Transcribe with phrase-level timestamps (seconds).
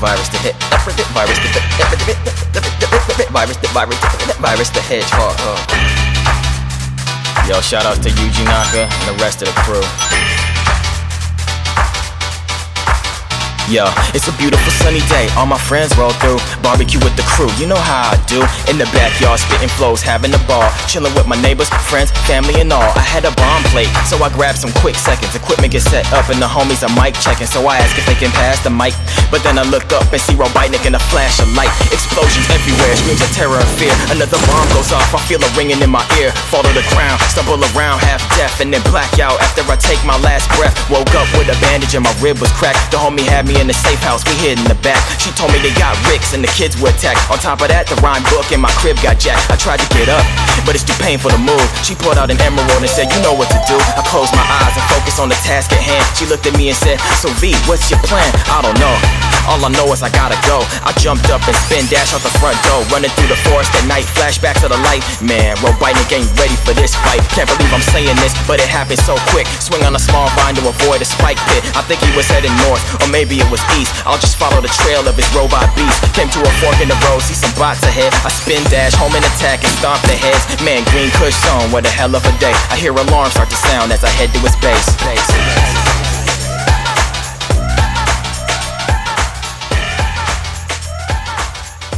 [0.00, 0.56] Virus the hit.
[1.12, 1.60] Virus the hit
[3.30, 5.36] virus virus to hit, virus the hedgehog.
[7.48, 10.39] Yo, shout outs to Yuji Naka and the rest of the crew.
[13.70, 13.86] Yo,
[14.18, 15.30] it's a beautiful sunny day.
[15.38, 16.42] All my friends roll through.
[16.58, 17.46] Barbecue with the crew.
[17.54, 18.42] You know how I do.
[18.66, 20.66] In the backyard, spitting flows, having a ball.
[20.90, 22.90] Chilling with my neighbors, friends, family, and all.
[22.98, 25.38] I had a bomb plate, so I grabbed some quick seconds.
[25.38, 27.46] Equipment gets set up, and the homies are mic checking.
[27.46, 28.90] So I ask if they can pass the mic.
[29.30, 31.70] But then I look up and see Robotnik in a flash of light.
[31.94, 33.94] Explosions everywhere, screams of terror and fear.
[34.10, 36.34] Another bomb goes off, I feel a ringing in my ear.
[36.50, 40.02] Fall to the ground, stumble around, half deaf, and then black out after I take
[40.02, 40.74] my last breath.
[40.90, 42.90] Woke up with a bandage and my rib was cracked.
[42.90, 44.98] The homie had me in the safe house, we hid in the back.
[45.20, 47.20] She told me they got Ricks and the kids were attacked.
[47.28, 49.52] On top of that, the rhyme book in my crib got jacked.
[49.52, 50.24] I tried to get up,
[50.64, 51.62] but it's too painful to move.
[51.84, 53.76] She pulled out an emerald and said, You know what to do.
[53.76, 56.02] I closed my eyes and focused on the task at hand.
[56.16, 58.32] She looked at me and said, So V, what's your plan?
[58.48, 58.96] I don't know.
[59.44, 60.64] All I know is I gotta go.
[60.86, 63.84] I jumped up and spin dash out the front door, running through the forest at
[63.84, 64.08] night.
[64.16, 65.04] Flashback to the light.
[65.20, 67.20] Man, Robotnik ain't ready for this fight.
[67.36, 69.50] Can't believe I'm saying this, but it happened so quick.
[69.60, 71.66] Swing on a small vine to avoid a spike pit.
[71.74, 73.90] I think he was heading north, or maybe it was east.
[74.06, 75.98] I'll just follow the trail of his robot beast.
[76.14, 78.14] Came to a fork in the road, see some bots ahead.
[78.24, 80.46] I spin dash, home and attack and stomp the heads.
[80.62, 82.54] Man, Green Kush Zone, what a hell of a day.
[82.70, 84.88] I hear alarms start to sound as I head to his base.
[85.02, 85.79] base.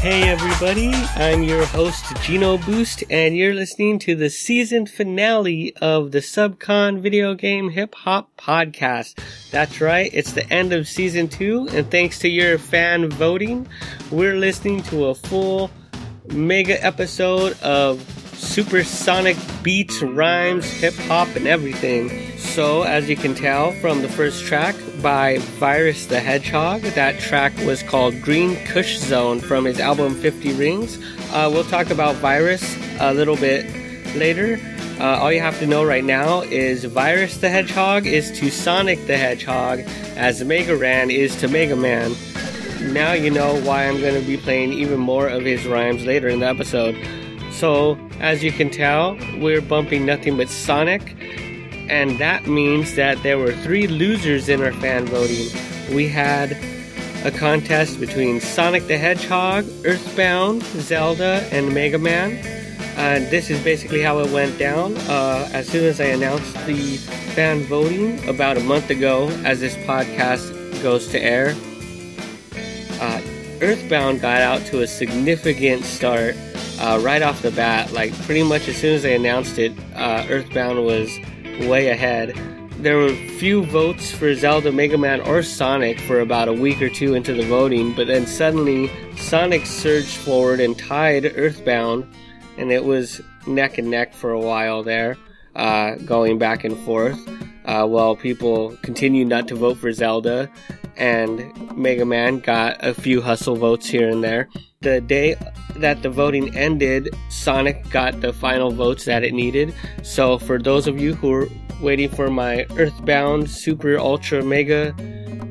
[0.03, 6.11] Hey everybody, I'm your host Gino Boost and you're listening to the season finale of
[6.11, 9.21] the Subcon Video Game Hip Hop Podcast.
[9.53, 13.69] That's right, it's the end of season 2 and thanks to your fan voting,
[14.11, 15.71] we're listening to a full
[16.27, 18.01] mega episode of
[18.37, 22.32] supersonic beats, rhymes, hip hop and everything.
[22.43, 27.57] So, as you can tell from the first track by Virus the Hedgehog, that track
[27.65, 30.99] was called Green Kush Zone from his album 50 Rings.
[31.33, 33.65] Uh, we'll talk about Virus a little bit
[34.17, 34.61] later.
[35.01, 39.07] Uh, all you have to know right now is Virus the Hedgehog is to Sonic
[39.07, 39.81] the Hedgehog
[40.17, 42.15] as Mega Ran is to Mega Man.
[42.93, 46.29] Now you know why I'm going to be playing even more of his rhymes later
[46.29, 46.97] in the episode.
[47.51, 51.17] So, as you can tell, we're bumping nothing but Sonic
[51.89, 55.49] and that means that there were three losers in our fan voting.
[55.95, 56.57] We had
[57.25, 62.33] a contest between Sonic the Hedgehog, Earthbound, Zelda, and Mega Man.
[62.97, 64.97] And this is basically how it went down.
[65.09, 66.97] Uh, as soon as I announced the
[67.35, 71.55] fan voting about a month ago, as this podcast goes to air,
[73.01, 73.21] uh,
[73.61, 76.35] Earthbound got out to a significant start
[76.81, 77.93] uh, right off the bat.
[77.93, 81.17] Like, pretty much as soon as I announced it, uh, Earthbound was
[81.61, 82.37] way ahead.
[82.79, 86.89] There were few votes for Zelda, Mega Man, or Sonic for about a week or
[86.89, 92.13] two into the voting, but then suddenly Sonic surged forward and tied Earthbound,
[92.59, 95.17] and it was neck and neck for a while there,
[95.55, 97.19] uh, going back and forth.
[97.65, 100.51] Uh, while people continued not to vote for Zelda,
[100.97, 104.49] and Mega Man got a few hustle votes here and there.
[104.81, 105.37] The day
[105.77, 109.75] that the voting ended, Sonic got the final votes that it needed.
[110.03, 111.49] So, for those of you who are
[111.81, 114.93] waiting for my Earthbound Super Ultra Mega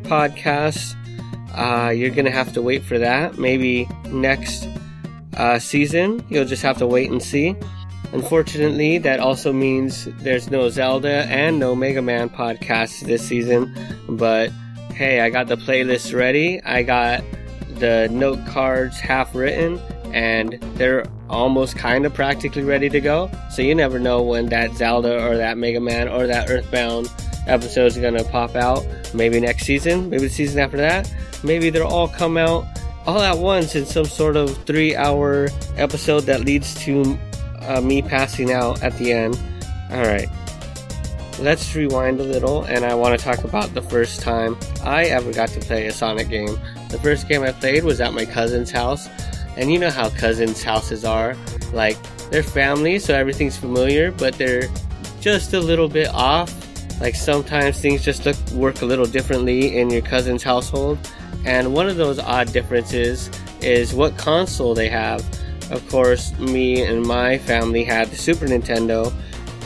[0.03, 0.95] podcast,
[1.55, 3.37] uh, you're gonna have to wait for that.
[3.37, 4.67] Maybe next
[5.37, 7.55] uh, season, you'll just have to wait and see.
[8.13, 13.73] Unfortunately, that also means there's no Zelda and no Mega Man podcast this season,
[14.09, 14.51] but
[15.01, 16.61] hey, I got the playlist ready.
[16.61, 17.23] I got
[17.79, 19.79] the note cards half written
[20.13, 23.31] and they're almost kind of practically ready to go.
[23.49, 27.11] So you never know when that Zelda or that Mega Man or that Earthbound
[27.47, 28.85] episode is going to pop out.
[29.11, 31.11] Maybe next season, maybe the season after that.
[31.43, 32.63] Maybe they'll all come out
[33.07, 37.17] all at once in some sort of three hour episode that leads to
[37.61, 39.35] uh, me passing out at the end.
[39.89, 40.29] Alright.
[41.41, 45.33] Let's rewind a little, and I want to talk about the first time I ever
[45.33, 46.55] got to play a Sonic game.
[46.89, 49.09] The first game I played was at my cousin's house,
[49.57, 51.35] and you know how cousins' houses are.
[51.73, 51.97] Like,
[52.29, 54.69] they're family, so everything's familiar, but they're
[55.19, 56.53] just a little bit off.
[57.01, 60.99] Like, sometimes things just look, work a little differently in your cousin's household.
[61.43, 63.31] And one of those odd differences
[63.61, 65.25] is what console they have.
[65.71, 69.11] Of course, me and my family had the Super Nintendo,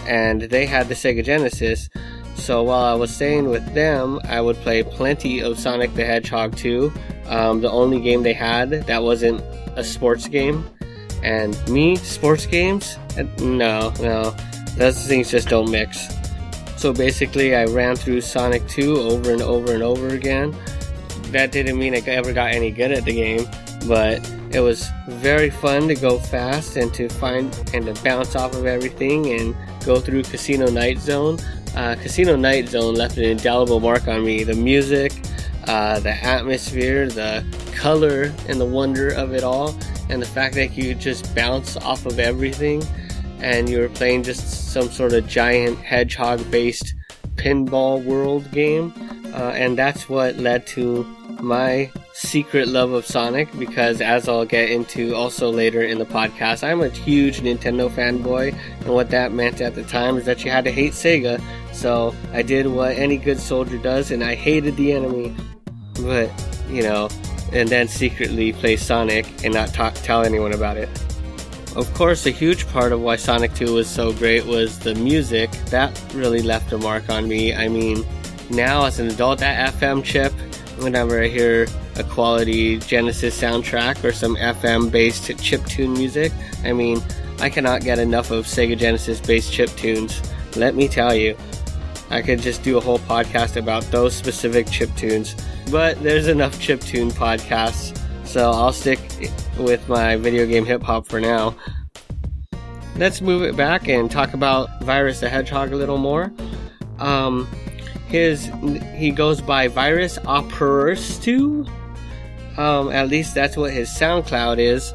[0.08, 1.90] and they had the Sega Genesis.
[2.36, 6.56] So while I was staying with them, I would play plenty of Sonic the Hedgehog
[6.56, 6.92] 2.
[7.28, 9.42] Um, the only game they had that wasn't
[9.76, 10.70] a sports game.
[11.24, 12.98] And me, sports games?
[13.40, 14.36] No, no.
[14.78, 16.08] Those things just don't mix.
[16.78, 20.56] So basically, I ran through Sonic 2 over and over and over again.
[21.32, 23.48] that didn't mean I ever got any good at the game,
[23.88, 28.54] but it was very fun to go fast and to find and to bounce off
[28.56, 29.56] of everything and
[29.86, 31.38] go through Casino Night Zone.
[31.76, 34.44] Uh, Casino Night Zone left an indelible mark on me.
[34.44, 35.14] The music,
[35.68, 37.46] uh, the atmosphere, the
[37.76, 39.78] color, and the wonder of it all,
[40.10, 42.84] and the fact that you just bounce off of everything
[43.40, 46.96] and you're playing just some sort of giant hedgehog based
[47.36, 48.94] pinball world game.
[49.34, 51.04] Uh, and that's what led to
[51.42, 56.64] my secret love of Sonic because, as I'll get into also later in the podcast,
[56.64, 60.52] I'm a huge Nintendo fanboy, and what that meant at the time is that you
[60.52, 61.42] had to hate Sega.
[61.74, 65.36] So I did what any good soldier does, and I hated the enemy.
[66.02, 66.32] But,
[66.70, 67.10] you know,
[67.52, 70.90] and then secretly play Sonic and not tell anyone about it.
[71.76, 75.52] Of course, a huge part of why Sonic 2 was so great was the music.
[75.68, 77.54] That really left a mark on me.
[77.54, 78.06] I mean,
[78.50, 80.32] now as an adult, that FM chip,
[80.78, 86.32] whenever I hear a quality Genesis soundtrack or some FM based chip tune music,
[86.64, 87.02] I mean,
[87.40, 90.22] I cannot get enough of Sega Genesis based chip tunes.
[90.56, 91.38] Let me tell you.
[92.10, 95.36] I could just do a whole podcast about those specific chip tunes.
[95.72, 99.00] But there's enough chip tune podcasts, so I'll stick
[99.58, 101.56] with my video game hip hop for now.
[102.98, 106.32] Let's move it back and talk about Virus the Hedgehog a little more.
[107.00, 107.48] Um,
[108.08, 108.50] his
[108.96, 111.68] he goes by Virus Operastu.
[112.58, 114.94] Um, at least that's what his SoundCloud is.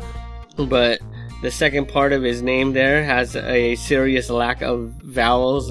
[0.57, 1.01] But
[1.43, 5.71] the second part of his name there has a serious lack of vowels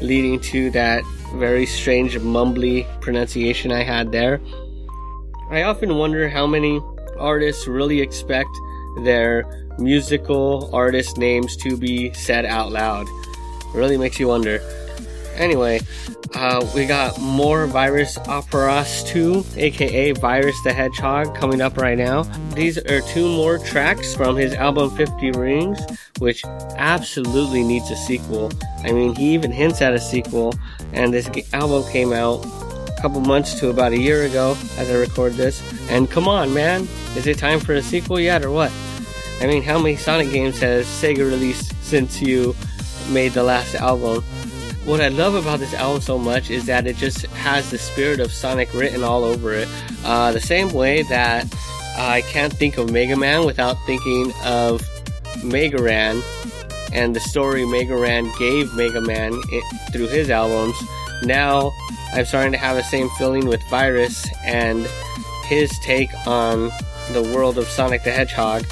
[0.00, 1.02] leading to that
[1.34, 4.40] very strange mumbly pronunciation I had there.
[5.50, 6.80] I often wonder how many
[7.18, 8.50] artists really expect
[9.04, 9.44] their
[9.78, 13.06] musical artist names to be said out loud.
[13.08, 14.60] It really makes you wonder.
[15.40, 15.80] Anyway,
[16.34, 22.24] uh, we got more Virus Operas 2, aka Virus the Hedgehog, coming up right now.
[22.54, 25.80] These are two more tracks from his album 50 Rings,
[26.18, 26.44] which
[26.76, 28.52] absolutely needs a sequel.
[28.84, 30.52] I mean, he even hints at a sequel,
[30.92, 34.96] and this album came out a couple months to about a year ago as I
[34.96, 35.62] record this.
[35.88, 36.82] And come on, man,
[37.16, 38.70] is it time for a sequel yet, or what?
[39.40, 42.54] I mean, how many Sonic games has Sega released since you
[43.08, 44.22] made the last album?
[44.84, 48.18] What I love about this album so much is that it just has the spirit
[48.18, 49.68] of Sonic written all over it.
[50.04, 51.46] Uh, the same way that
[51.98, 54.82] I can't think of Mega Man without thinking of
[55.44, 56.22] Mega Ran
[56.92, 60.76] and the story Mega Ran gave Mega Man it, through his albums.
[61.22, 61.72] Now
[62.14, 64.86] I'm starting to have the same feeling with Virus and
[65.44, 66.70] his take on
[67.12, 68.64] the world of Sonic the Hedgehog.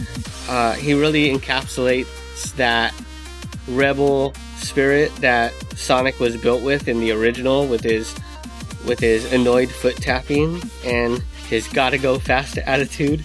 [0.48, 2.94] Uh, he really encapsulates that
[3.68, 8.14] rebel spirit that Sonic was built with in the original with his
[8.86, 13.24] with his annoyed foot tapping and his gotta go fast attitude.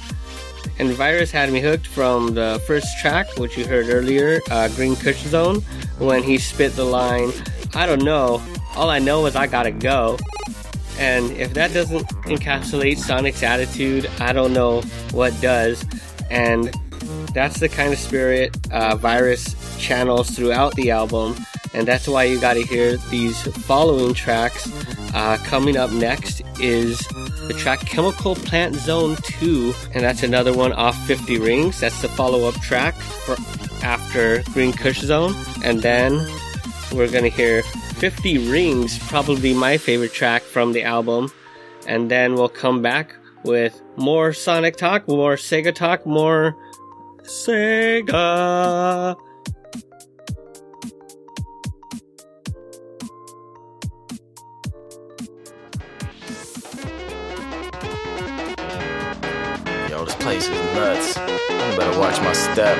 [0.80, 4.96] And Virus had me hooked from the first track, which you heard earlier, uh, Green
[4.96, 5.62] Kush Zone,
[6.00, 7.32] when he spit the line,
[7.76, 8.42] I don't know,
[8.76, 10.18] all I know is I gotta go.
[10.98, 14.82] And if that doesn't encapsulate Sonic's attitude, I don't know
[15.12, 15.86] what does.
[16.32, 16.74] And
[17.34, 21.36] that's the kind of spirit uh, Virus channels throughout the album,
[21.74, 24.72] and that's why you got to hear these following tracks.
[25.14, 26.98] Uh, coming up next is
[27.48, 31.80] the track Chemical Plant Zone 2, and that's another one off 50 Rings.
[31.82, 33.36] That's the follow up track for
[33.84, 36.26] after Green Kush Zone, and then
[36.94, 41.32] we're gonna hear 50 Rings, probably my favorite track from the album,
[41.86, 43.14] and then we'll come back
[43.44, 46.56] with more Sonic talk, more Sega talk, more
[47.24, 49.18] Sega.
[60.06, 61.18] This place is nuts.
[61.18, 62.78] I better watch my step.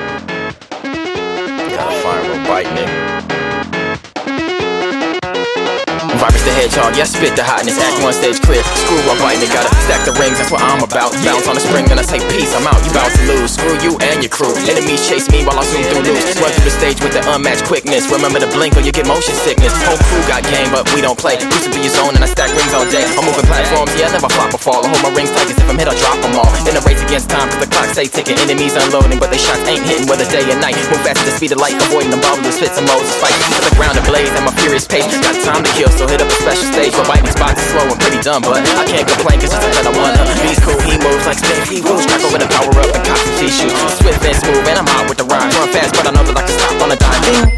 [0.82, 3.23] Got a fire will bite me.
[6.24, 7.76] Virus the hedgehog, yeah, spit the hotness.
[7.76, 8.64] Act one stage clear.
[8.80, 11.12] Screw up biting, gotta stack the rings, that's what I'm about.
[11.20, 12.80] Bounce on the spring, then I say peace, I'm out.
[12.80, 13.52] You bout to lose.
[13.52, 14.56] Screw you and your crew.
[14.64, 16.24] Enemies chase me while I zoom through loose.
[16.40, 18.08] Run through the stage with the unmatched quickness.
[18.08, 19.76] Remember to blink or you get motion sickness.
[19.84, 21.36] Whole crew got game, but we don't play.
[21.36, 23.04] Used to be your zone and I stack rings all day.
[23.20, 24.80] I'm moving platforms, yeah, I never flop or fall.
[24.80, 26.48] I hold my rings tight, cause if I'm hit, I'll drop them all.
[26.64, 28.40] In a race against time, cause the clock stay ticking.
[28.40, 30.08] Enemies unloading, but they shots ain't hitting.
[30.08, 32.80] Whether day or night, move fast at the speed of light, avoiding them bubbles, fits
[32.80, 33.12] and modes.
[33.20, 35.04] Fight to the ground ablaze at my furious pace.
[35.20, 37.90] Got time to kill, so ended up a special stage but white spots are slow
[37.90, 40.22] and pretty dumb, but I can't complain cause it's that I wanna.
[40.46, 43.26] He's cool, he moves like spin, he moves, struggle with a power up and cops
[43.26, 43.74] and shoes.
[43.98, 45.50] Swift and smooth, and I'm hot with the rhyme.
[45.50, 47.50] Run fast, but I know that I can stop on a dime.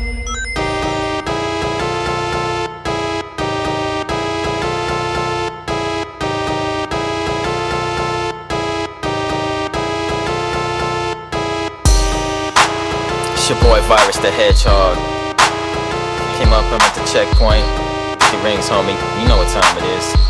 [13.36, 14.96] It's your boy Virus the Hedgehog.
[16.40, 17.85] Came up and went to checkpoint.
[18.46, 18.94] Rings, homie.
[19.20, 20.25] You know what time it is.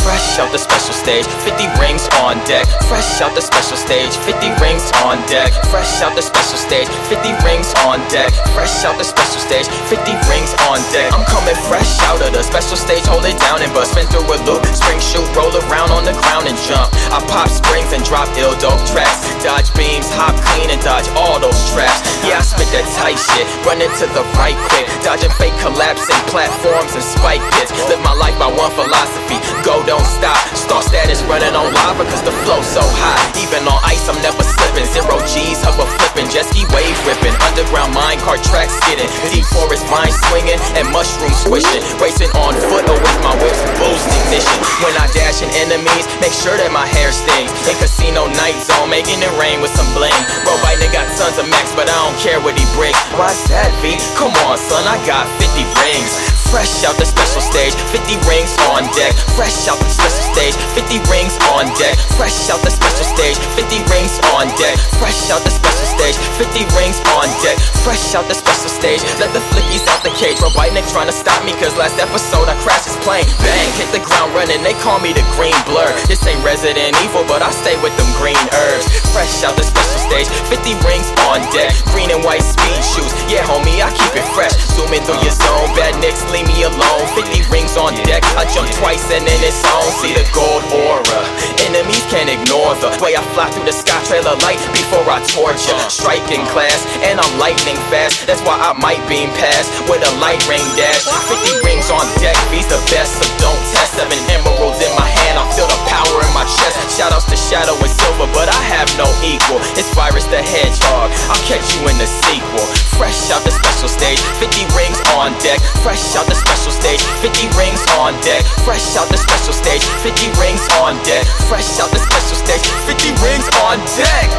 [0.00, 2.64] Fresh out the special stage, 50 rings on deck.
[2.88, 5.52] Fresh out the special stage, 50 rings on deck.
[5.68, 8.32] Fresh out the special stage, 50 rings on deck.
[8.56, 11.12] Fresh out the special stage, 50 rings on deck.
[11.12, 13.92] I'm coming fresh out of the special stage, hold it down and bust.
[13.92, 16.88] Spin through a loop, spring shoot, roll around on the ground and jump.
[17.12, 19.20] I pop springs and drop ill dope tracks.
[19.44, 22.00] Dodge beams, hop clean and dodge all those traps.
[22.24, 24.88] Yeah, I spit that tight shit, running to the right quick.
[25.04, 27.74] Dodging fake collapsing platforms and spike pits.
[27.92, 30.38] Live my life by one philosophy, go don't stop.
[30.54, 33.18] Star status running on lava cause the flow so high.
[33.42, 34.86] Even on ice, I'm never slipping.
[34.86, 37.34] Zero G's, hover flipping, jet ski wave ripping.
[37.42, 39.10] Underground mine car track skidding.
[39.34, 41.82] Deep forest mine swinging and mushroom swishing.
[41.98, 44.62] Racing on foot or with my whips boost ignition.
[44.78, 47.50] When I dash in enemies, make sure that my hair stings.
[47.66, 50.14] In casino night zone, making it rain with some bling.
[50.46, 52.94] Bro, Biden got tons of max, but I don't care what he brings.
[53.18, 53.98] Why's that, V?
[54.14, 56.39] Come on, son, I got 50 rings.
[56.50, 59.14] Fresh out the special stage, 50 rings on deck.
[59.38, 61.94] Fresh out the special stage, 50 rings on deck.
[62.18, 64.74] Fresh out the special stage, 50 rings on deck.
[64.98, 67.54] Fresh out the special stage, 50 rings on deck.
[67.86, 70.42] Fresh out the special stage, let the flickies out the cage.
[70.42, 73.30] Robotnik trying to stop me, cause last episode I crashed his plane.
[73.46, 75.86] Bang, hit the ground running, they call me the green blur.
[76.10, 78.90] This ain't Resident Evil, but I stay with them green herbs.
[79.14, 81.70] Fresh out the special stage, 50 rings on deck.
[81.94, 84.50] Green and white speed shoes, yeah, homie, I keep it fresh.
[84.74, 87.04] Zooming through your zone, Badniks, leave me alone.
[87.12, 89.84] 50 rings on deck, I jump twice and then it's on.
[90.00, 91.20] See the gold aura.
[91.68, 95.20] Enemies can't ignore the way I fly through the sky, trail of light before I
[95.28, 95.76] torture.
[95.92, 98.26] Striking class, and I'm lightning fast.
[98.26, 101.04] That's why I might beam past with a light rain dash.
[101.28, 104.00] 50 rings on deck, be's the best, so don't test.
[104.00, 106.96] Seven emeralds in my hand, I feel the power in my chest.
[106.96, 109.60] Shout outs to Shadow and Silver, but I have no equal.
[109.76, 112.64] It's Virus the Hedgehog, I'll catch you in the sequel.
[112.96, 115.60] Fresh out the special stage, 50 rings on deck.
[115.82, 118.46] Fresh out the special stage, 50 rings on deck.
[118.62, 121.26] Fresh out the special stage, 50 rings on deck.
[121.50, 124.30] Fresh out the special stage, 50 rings on deck.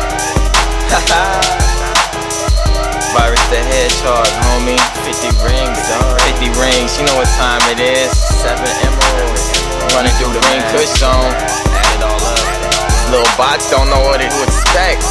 [3.11, 4.79] Virus the Hedgehog, homie.
[5.03, 6.15] 50 rings, dog.
[6.39, 8.07] 50 rings, you know what time it is.
[8.39, 9.43] Seven emeralds.
[9.91, 11.35] Running through the ring kush zone.
[11.75, 12.39] Add it all up.
[13.11, 15.03] Little bots don't know what to expect.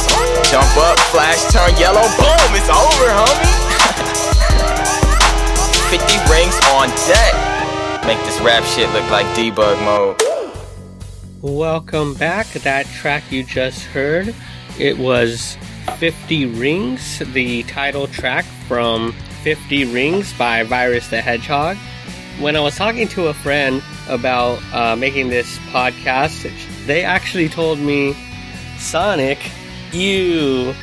[0.49, 3.60] Jump up, flash, turn yellow, boom, it's over, homie.
[5.91, 8.05] 50 rings on deck.
[8.05, 10.21] Make this rap shit look like debug mode.
[11.41, 12.47] Welcome back.
[12.47, 14.33] That track you just heard,
[14.79, 15.57] it was
[15.97, 19.11] 50 Rings, the title track from
[19.43, 21.75] 50 Rings by Virus the Hedgehog.
[22.39, 26.49] When I was talking to a friend about uh, making this podcast,
[26.85, 28.15] they actually told me,
[28.77, 29.39] Sonic,
[29.91, 30.73] you.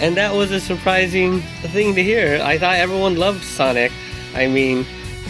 [0.00, 2.40] And that was a surprising thing to hear.
[2.42, 3.92] I thought everyone loved Sonic.
[4.36, 4.84] I mean,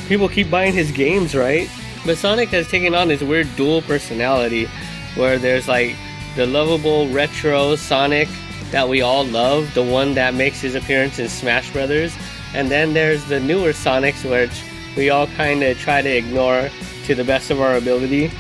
[0.09, 1.71] people keep buying his games, right?
[2.05, 4.69] But Sonic has taken on this weird dual personality
[5.15, 5.95] where there's like
[6.35, 8.29] the lovable retro Sonic
[8.71, 12.15] that we all love, the one that makes his appearance in Smash Brothers,
[12.53, 14.63] and then there's the newer Sonics which
[14.97, 16.69] we all kind of try to ignore
[17.05, 18.31] to the best of our ability.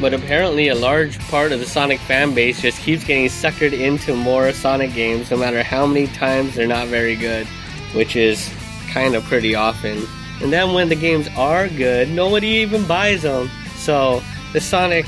[0.00, 4.14] But apparently, a large part of the Sonic fan base just keeps getting suckered into
[4.14, 7.46] more Sonic games, no matter how many times they're not very good,
[7.92, 8.52] which is
[8.92, 10.06] kind of pretty often.
[10.40, 13.50] And then when the games are good, nobody even buys them.
[13.76, 14.22] So
[14.52, 15.06] the Sonic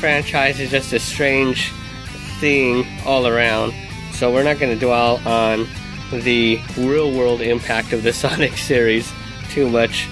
[0.00, 1.72] franchise is just a strange
[2.40, 3.72] thing all around.
[4.12, 5.66] So we're not going to dwell on
[6.12, 9.10] the real world impact of the Sonic series
[9.50, 10.08] too much.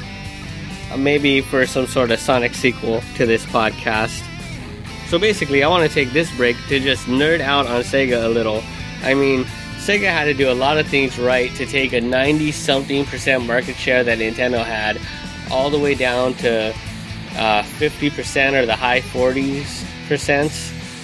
[0.90, 4.23] Uh, maybe for some sort of Sonic sequel to this podcast.
[5.08, 8.28] So basically, I want to take this break to just nerd out on Sega a
[8.28, 8.62] little.
[9.02, 9.46] I mean,
[9.84, 13.44] Sega had to do a lot of things right to take a 90 something percent
[13.44, 14.98] market share that Nintendo had
[15.50, 16.70] all the way down to
[17.36, 20.50] uh, 50% or the high 40s percent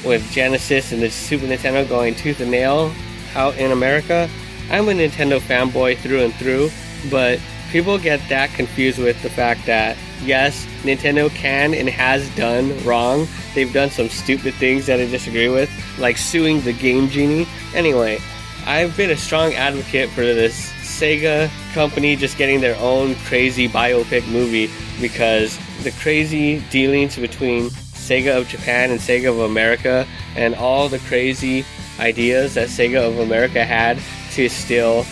[0.03, 2.91] with Genesis and the Super Nintendo going tooth and nail
[3.35, 4.31] out in America.
[4.71, 6.71] I'm a Nintendo fanboy through and through,
[7.11, 7.39] but
[7.71, 13.29] people get that confused with the fact that yes, Nintendo can and has done wrong.
[13.55, 17.47] They've done some stupid things that I disagree with, like suing the Game Genie.
[17.75, 18.21] Anyway,
[18.67, 24.27] I've been a strong advocate for this Sega company just getting their own crazy biopic
[24.29, 30.89] movie because the crazy dealings between Sega of Japan and Sega of America and all
[30.89, 31.65] the crazy
[31.99, 33.99] ideas that Sega of America had
[34.33, 35.05] to steal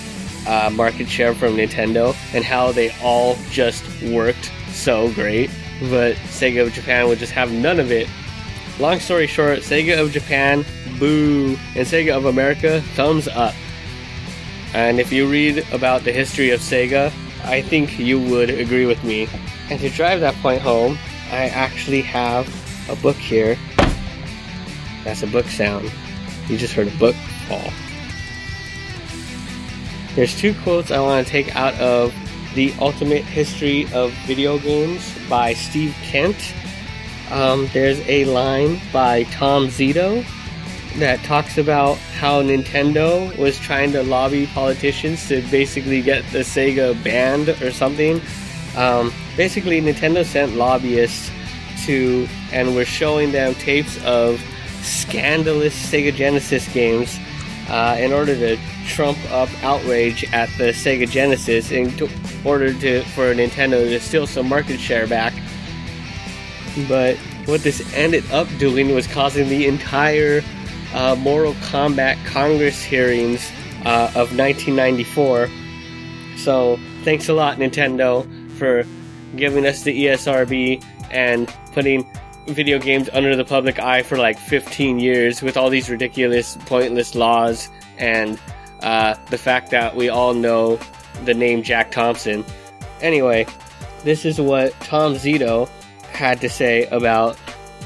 [0.46, 5.50] uh, market share from Nintendo and how they all just worked so great,
[5.82, 8.08] but Sega of Japan would just have none of it.
[8.78, 10.64] Long story short, Sega of Japan
[10.98, 13.54] boo, and Sega of America, thumbs up.
[14.74, 17.12] And if you read about the history of Sega,
[17.44, 19.28] I think you would agree with me.
[19.70, 20.98] And to drive that point home,
[21.30, 22.46] I actually have
[22.90, 23.56] a book here.
[25.04, 25.90] That's a book sound.
[26.48, 27.14] You just heard a book
[27.46, 27.70] fall.
[30.14, 32.14] There's two quotes I want to take out of
[32.54, 36.54] The Ultimate History of Video Games by Steve Kent.
[37.30, 40.24] Um, there's a line by Tom Zito
[40.96, 47.02] that talks about how Nintendo was trying to lobby politicians to basically get the Sega
[47.04, 48.20] banned or something.
[48.76, 51.30] Um, basically, Nintendo sent lobbyists
[51.86, 54.40] to and were showing them tapes of
[54.82, 57.18] scandalous Sega Genesis games
[57.68, 61.92] uh, in order to trump up outrage at the Sega Genesis in
[62.44, 65.32] order to for Nintendo to steal some market share back.
[66.88, 67.16] But
[67.46, 70.42] what this ended up doing was causing the entire
[70.94, 73.50] uh, Mortal Kombat Congress hearings
[73.84, 75.48] uh, of 1994.
[76.36, 78.84] So thanks a lot, Nintendo, for
[79.36, 82.06] giving us the ESRB and putting
[82.46, 87.14] video games under the public eye for like 15 years with all these ridiculous, pointless
[87.14, 87.68] laws
[87.98, 88.40] and
[88.80, 90.78] uh, the fact that we all know
[91.24, 92.44] the name Jack Thompson.
[93.00, 93.46] Anyway,
[94.04, 95.68] this is what Tom Zito
[96.12, 97.36] had to say about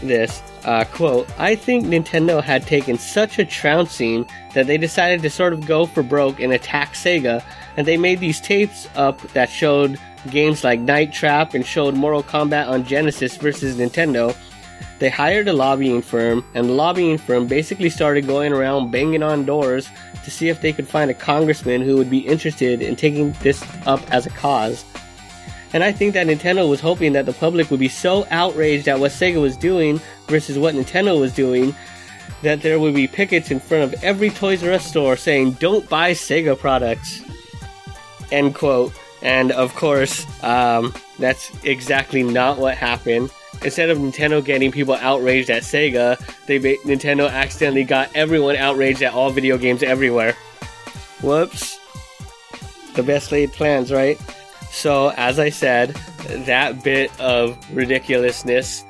[0.03, 0.43] this.
[0.65, 5.53] Uh, quote, I think Nintendo had taken such a trouncing that they decided to sort
[5.53, 7.43] of go for broke and attack Sega,
[7.77, 9.99] and they made these tapes up that showed
[10.31, 14.37] games like Night Trap and showed Mortal Kombat on Genesis versus Nintendo.
[15.01, 19.45] They hired a lobbying firm, and the lobbying firm basically started going around banging on
[19.45, 19.89] doors
[20.23, 23.65] to see if they could find a congressman who would be interested in taking this
[23.85, 24.85] up as a cause.
[25.75, 29.01] And I think that Nintendo was hoping that the public would be so outraged at
[29.01, 31.75] what Sega was doing versus what Nintendo was doing
[32.43, 35.89] that there would be pickets in front of every Toys R Us store saying, don't
[35.89, 37.23] buy Sega products.
[38.31, 38.93] End quote.
[39.23, 43.31] And of course, um, that's exactly not what happened.
[43.63, 49.15] Instead of Nintendo getting people outraged at Sega, they Nintendo accidentally got everyone outraged at
[49.15, 50.33] all video games everywhere.
[51.23, 51.79] Whoops.
[52.95, 54.21] The best laid plans, right?
[54.73, 55.91] So, as I said,
[56.29, 58.87] that bit of ridiculousness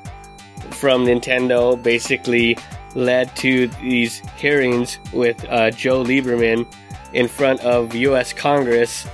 [0.71, 2.57] from Nintendo basically
[2.95, 6.73] led to these hearings with uh, Joe Lieberman
[7.13, 9.09] in front of US Congress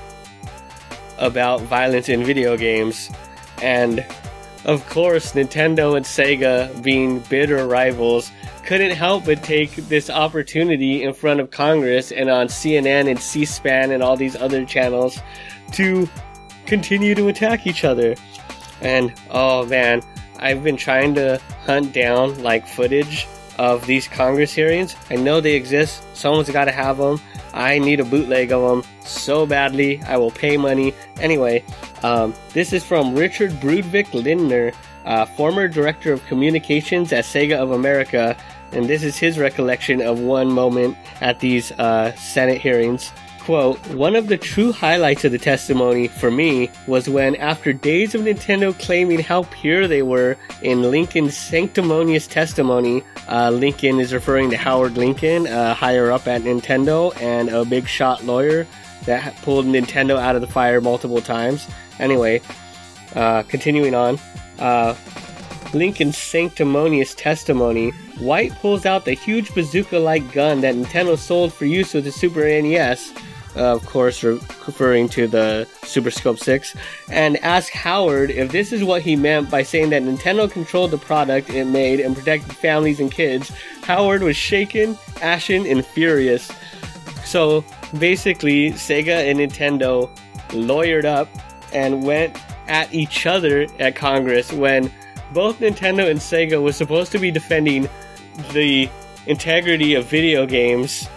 [1.17, 3.11] about violence in video games.
[3.63, 4.05] And
[4.67, 8.31] of course, Nintendo and Sega, being bitter rivals,
[8.67, 13.47] couldn't help but take this opportunity in front of Congress and on CNN and C
[13.47, 15.19] SPAN and all these other channels
[15.73, 16.09] to
[16.69, 18.15] continue to attack each other.
[18.81, 20.03] And oh man,
[20.39, 23.27] I've been trying to hunt down like footage
[23.59, 24.95] of these Congress hearings.
[25.11, 26.05] I know they exist.
[26.15, 27.21] Someone's got to have them.
[27.53, 30.01] I need a bootleg of them so badly.
[30.03, 30.95] I will pay money.
[31.21, 31.65] Anyway,
[32.05, 34.73] um, this is from Richard Brudvik Lindner,
[35.05, 38.37] uh, former director of communications at Sega of America,
[38.71, 43.11] and this is his recollection of one moment at these uh, Senate hearings
[43.49, 48.15] quote, one of the true highlights of the testimony for me was when, after days
[48.15, 54.51] of Nintendo claiming how pure they were in Lincoln's sanctimonious testimony, uh, Lincoln is referring
[54.51, 58.67] to Howard Lincoln, uh, higher up at Nintendo and a big shot lawyer
[59.07, 61.67] that pulled Nintendo out of the fire multiple times.
[61.99, 62.43] Anyway,
[63.15, 64.19] uh, continuing on.
[64.59, 64.95] Uh,
[65.73, 71.65] Lincoln's sanctimonious testimony, White pulls out the huge bazooka like gun that Nintendo sold for
[71.65, 73.11] use with the Super NES
[73.59, 76.77] uh, of course, referring to the Super Scope 6,
[77.11, 80.99] and asked Howard if this is what he meant by saying that Nintendo controlled the
[80.99, 83.51] product it made and protected families and kids.
[83.83, 86.51] Howard was shaken, ashen, and furious.
[87.25, 87.65] So
[87.99, 90.09] basically, Sega and Nintendo
[90.51, 91.29] lawyered up
[91.73, 94.93] and went at each other at Congress when
[95.33, 97.89] both Nintendo and Sega were supposed to be defending
[98.53, 98.89] the
[99.27, 101.09] integrity of video games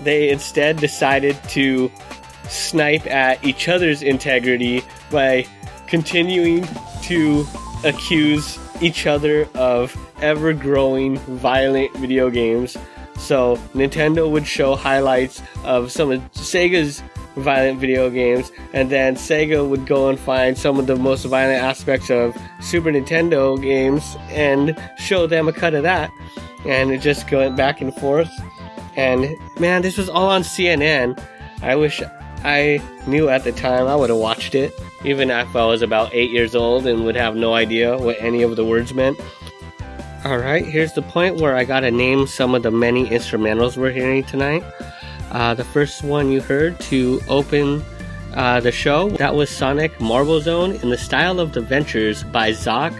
[0.00, 1.90] they instead decided to
[2.48, 5.46] snipe at each other's integrity by
[5.86, 6.66] continuing
[7.02, 7.46] to
[7.84, 12.76] accuse each other of ever growing violent video games.
[13.18, 17.02] So, Nintendo would show highlights of some of Sega's
[17.36, 21.62] violent video games, and then Sega would go and find some of the most violent
[21.62, 26.10] aspects of Super Nintendo games and show them a cut of that.
[26.66, 28.30] And it just went back and forth.
[28.96, 31.22] And man, this was all on CNN.
[31.62, 32.02] I wish
[32.44, 34.72] I knew at the time I would have watched it,
[35.04, 38.42] even if I was about eight years old and would have no idea what any
[38.42, 39.18] of the words meant.
[40.24, 44.24] Alright, here's the point where I gotta name some of the many instrumentals we're hearing
[44.24, 44.64] tonight.
[45.30, 47.84] Uh, the first one you heard to open
[48.34, 52.50] uh, the show, that was Sonic Marble Zone in the style of the Ventures by
[52.50, 52.92] Zoc,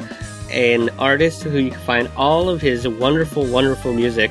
[0.51, 4.31] an artist who you can find all of his wonderful, wonderful music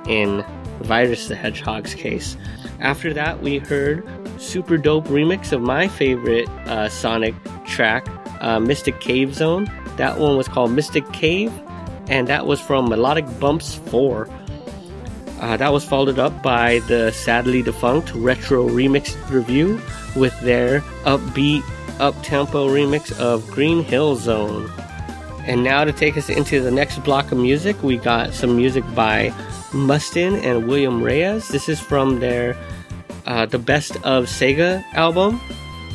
[0.08, 0.44] in
[0.80, 2.36] Virus the Hedgehog's case.
[2.80, 4.06] After that, we heard
[4.40, 7.34] super dope remix of my favorite uh, Sonic
[7.66, 8.06] track,
[8.40, 9.70] uh, Mystic Cave Zone.
[9.96, 11.52] That one was called Mystic Cave,
[12.08, 14.28] and that was from Melodic Bumps 4.
[15.40, 19.80] Uh, that was followed up by the sadly defunct Retro Remix Revue
[20.16, 21.62] with their upbeat,
[21.98, 24.70] up tempo remix of Green Hill Zone.
[25.46, 28.84] And now to take us into the next block of music, we got some music
[28.94, 29.32] by
[29.72, 31.48] Mustin and William Reyes.
[31.48, 32.56] This is from their
[33.26, 35.40] uh, The Best of Sega album,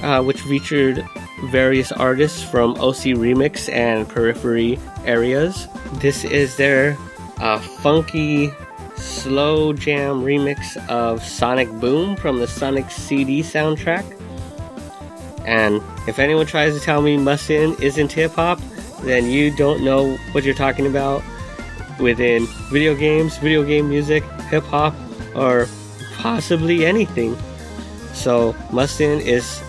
[0.02, 1.06] uh, which featured
[1.46, 5.68] various artists from OC Remix and Periphery areas.
[5.96, 6.98] This is their
[7.38, 8.52] uh, funky
[8.96, 14.06] slow jam remix of Sonic Boom from the Sonic CD soundtrack.
[15.46, 18.60] And if anyone tries to tell me Mustin isn't hip hop,
[19.04, 21.24] then you don't know what you're talking about
[22.00, 24.96] within video games, video game music, hip hop,
[25.36, 25.68] or
[26.18, 27.38] possibly anything.
[28.14, 29.62] So Mustin is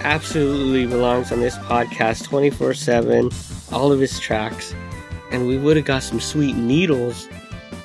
[0.00, 3.30] absolutely belongs on this podcast 24 7,
[3.72, 4.74] all of his tracks.
[5.32, 7.28] And we would have got some sweet needles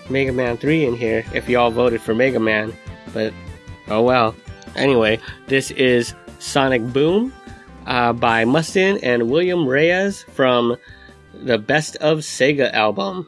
[0.09, 2.73] Mega Man 3 in here if y'all voted for Mega Man,
[3.13, 3.33] but
[3.87, 4.35] oh well.
[4.75, 7.33] Anyway, this is Sonic Boom
[7.91, 10.77] uh, by Mustin and William Reyes from
[11.33, 13.27] the Best of Sega album.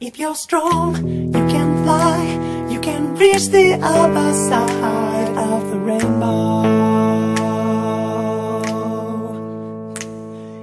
[0.00, 6.64] If you're strong, you can fly, you can reach the other side of the rainbow.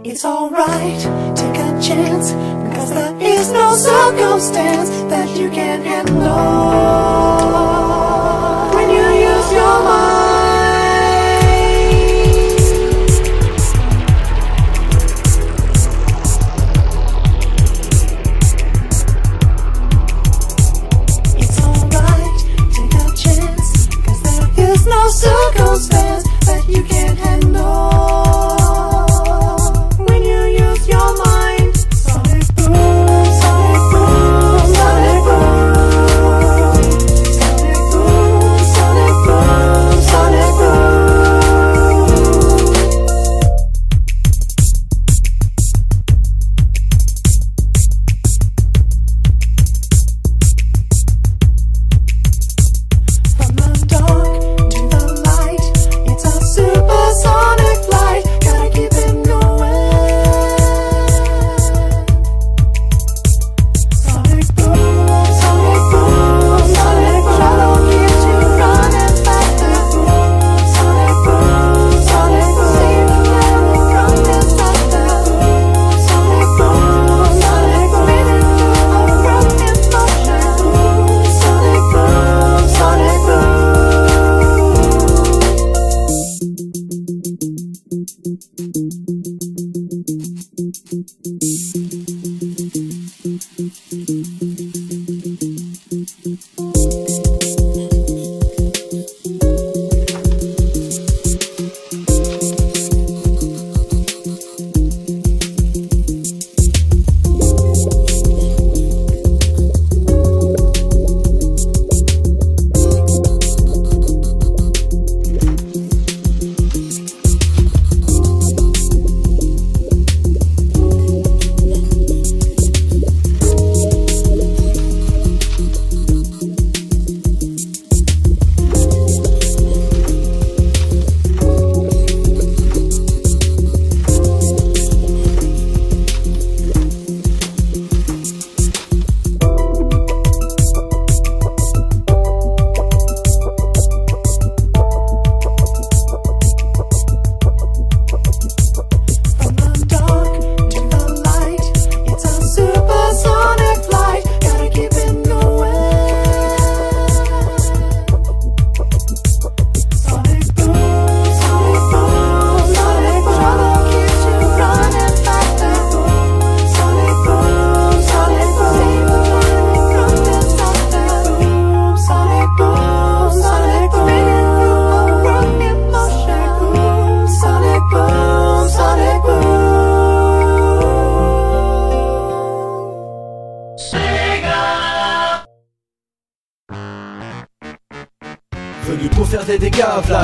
[0.04, 1.02] It's alright,
[1.38, 2.32] take a chance,
[2.66, 7.73] because there is no circumstance that you can't handle.
[25.76, 28.43] Circumstance that you can't handle.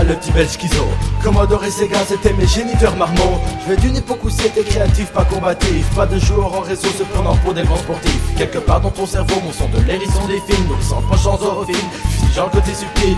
[0.09, 0.87] Le petit bel schizo.
[1.23, 3.39] Commodore et Sega, c'était mes géniteurs marmots.
[3.63, 5.85] Je vais d'une époque où c'était créatif, pas combatif.
[5.95, 8.35] Pas de joueurs en réseau se prenant pour des grands sportifs.
[8.35, 11.77] Quelque part dans ton cerveau, mon son de l'hérisson des films, nourrissant prochains horrorfilms.
[12.09, 13.15] Fustigeant le côté subtil,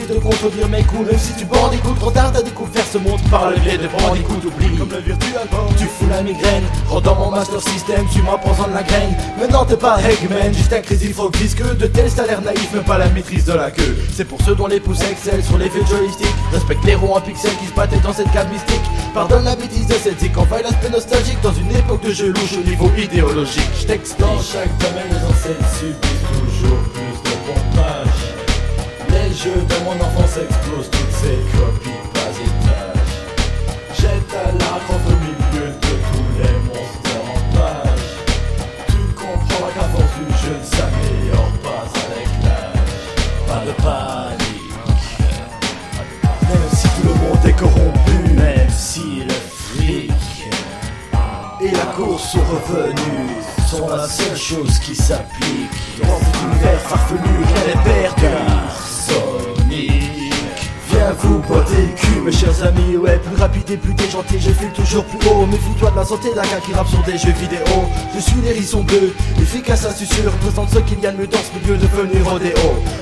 [0.00, 3.50] de contredire mes coups, même si tu bandicoutes trop tard, t'as découvert ce monde par
[3.50, 4.76] le biais de bandicoot, oublie.
[4.78, 8.82] Comme le virtual tu fous la migraine, rendant mon master system, suis-moi posant de la
[8.82, 9.14] graine.
[9.38, 12.98] Maintenant t'es pas Eggman, juste un crazy frog disque de tel salaire naïf, même pas
[12.98, 13.96] la maîtrise de la queue.
[14.14, 17.20] C'est pour ceux dont les pouces excellent sur les vieux joysticks, respecte les ronds en
[17.20, 18.80] pixels qui se battaient dans cette cave mystique.
[19.12, 22.54] Pardonne la bêtise de cette zik, envahit l'aspect nostalgique dans une époque de jeu louche
[22.58, 23.70] au niveau idéologique.
[23.80, 23.92] Je.
[24.18, 28.31] Dans chaque domaine, les ancêtres subissent toujours plus de.
[29.12, 33.12] Les jeux de mon enfance explosent toutes ces copies pas étage.
[33.94, 38.08] Jette à la crosse au milieu de tous les monstres en page.
[38.88, 42.92] Tu comprends qu'à force du jeu ne s'améliore pas avec l'âge.
[43.46, 44.72] Pas de panique.
[46.48, 50.12] Même si tout le monde est corrompu, Même si le fric
[51.60, 53.28] et la course au revenu
[53.68, 55.70] sont la seule chose qui s'applique.
[56.02, 58.51] Dans cet univers farfelu, rien n'est perdu.
[61.18, 62.96] Vous botter le cul, mes chers amis.
[62.96, 65.46] Ouais, plus rapide et plus déjanté, je file toujours plus haut.
[65.46, 67.64] Méfie-toi de la santé d'un gars qui rappe sur des jeux vidéo.
[68.14, 70.32] Je suis l'hérisson bleu, efficace à susurre.
[70.32, 72.56] Représente ce qu'il y a de mieux dans ce milieu devenu rodéo.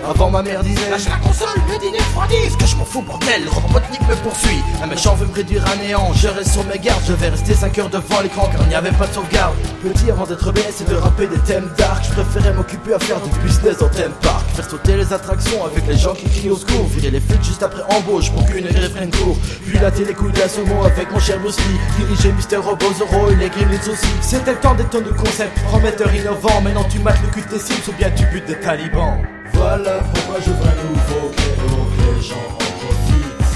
[0.08, 2.50] Avant, ma mère disait Lâche la console, le dîner refroidit.
[2.50, 4.62] Ce que je m'en fous, bordel, Robotnik me poursuit.
[4.82, 6.12] Un méchant veut me réduire à néant.
[6.14, 8.74] Je reste sur mes gardes, je vais rester 5 heures devant l'écran car il n'y
[8.74, 9.54] avait pas de sauvegarde.
[9.82, 13.20] Petit avant d'être BS et de rapper des thèmes dark, je préférais m'occuper à faire
[13.20, 14.44] du business dans thème park.
[14.54, 16.86] Faire sauter les attractions avec les gens qui crient au secours.
[16.88, 19.36] Virer les flics juste après embauche pour qu'une réfrène court.
[19.66, 21.78] Puis la télé couille la saumon avec mon cher Bruce Lee.
[21.98, 24.08] Diriger Mister Robot Zoro et les Gremlins aussi.
[24.20, 26.60] C'était le temps des tonnes de concepts prometteurs innovants.
[26.62, 29.18] Maintenant tu mates le cul de tes cibles ou bien tu butes des talibans.
[29.52, 33.54] Voilà pourquoi je un nouveau créneau que les gens en profitent.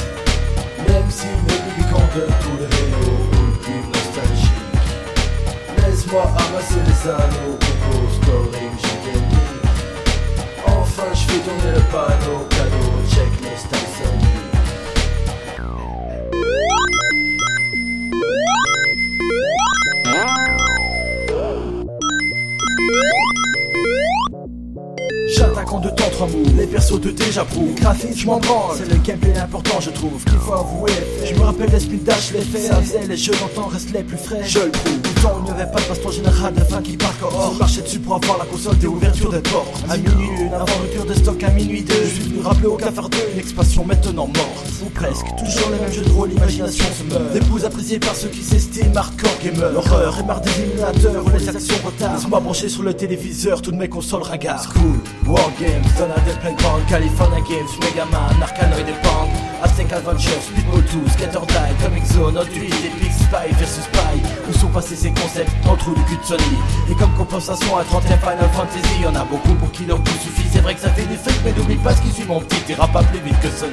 [0.88, 3.04] Même si le public de tout le réno
[3.62, 4.50] plus nostalgique.
[5.78, 9.24] Laisse-moi amasser les anneaux pour scoring génique.
[10.66, 12.46] Enfin je fais tourner le panneau,
[25.36, 28.76] J'attaque en deux temps trois moves, les persos de déjà prouvent Graphique, je m'en branle,
[28.78, 30.92] c'est le gameplay l'important je trouve Qu'il faut avouer,
[31.24, 34.04] je me rappelle les speed dash, les faits Ça faisait les jeux d'antan restent les
[34.04, 34.42] plus frais.
[34.44, 36.82] Je le prouve, du temps où il n'y avait pas de baston général de fin
[36.82, 39.84] qui partent hors Marcher dessus pour avoir la console des ouvertures des portes.
[39.88, 41.94] À minuit une, avant rupture de stock à minuit deux.
[42.04, 44.66] Je suis venu rappeler au cafard 2 une expansion maintenant morte.
[44.86, 47.32] Ou presque, toujours les mêmes jeux de rôle, l'imagination se meurt.
[47.32, 51.48] Des pouces appréciés par ceux qui s'estiment hardcore gamer L'horreur et marre des émulateurs les
[51.48, 54.72] actions retardent Laisse-moi brancher sur le téléviseur toutes mes consoles ringards.
[54.74, 59.30] Cool, Wargames, Donald Playground, California Games, Megaman, Arkanoid et Pong,
[59.62, 64.20] Aztec Adventure, Speedball 2, Skater Die, Comic Zone, Hot Wheels, Epic Spy versus Spy.
[64.48, 66.58] Où sont passés ces concepts dans le du cul de Sony?
[66.90, 70.48] Et comme compensation à 30 Final Fantasy, y'en a beaucoup pour qui leur goût suffit.
[70.52, 72.60] C'est vrai que ça fait des frics, mais n'oublie pas ce qui suit mon petit,
[72.62, 73.72] t'ira pas plus vite que Sony.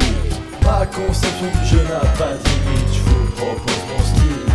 [0.64, 1.84] Ma conception du jeu
[2.18, 4.46] pas de limite, je vous propose mon style.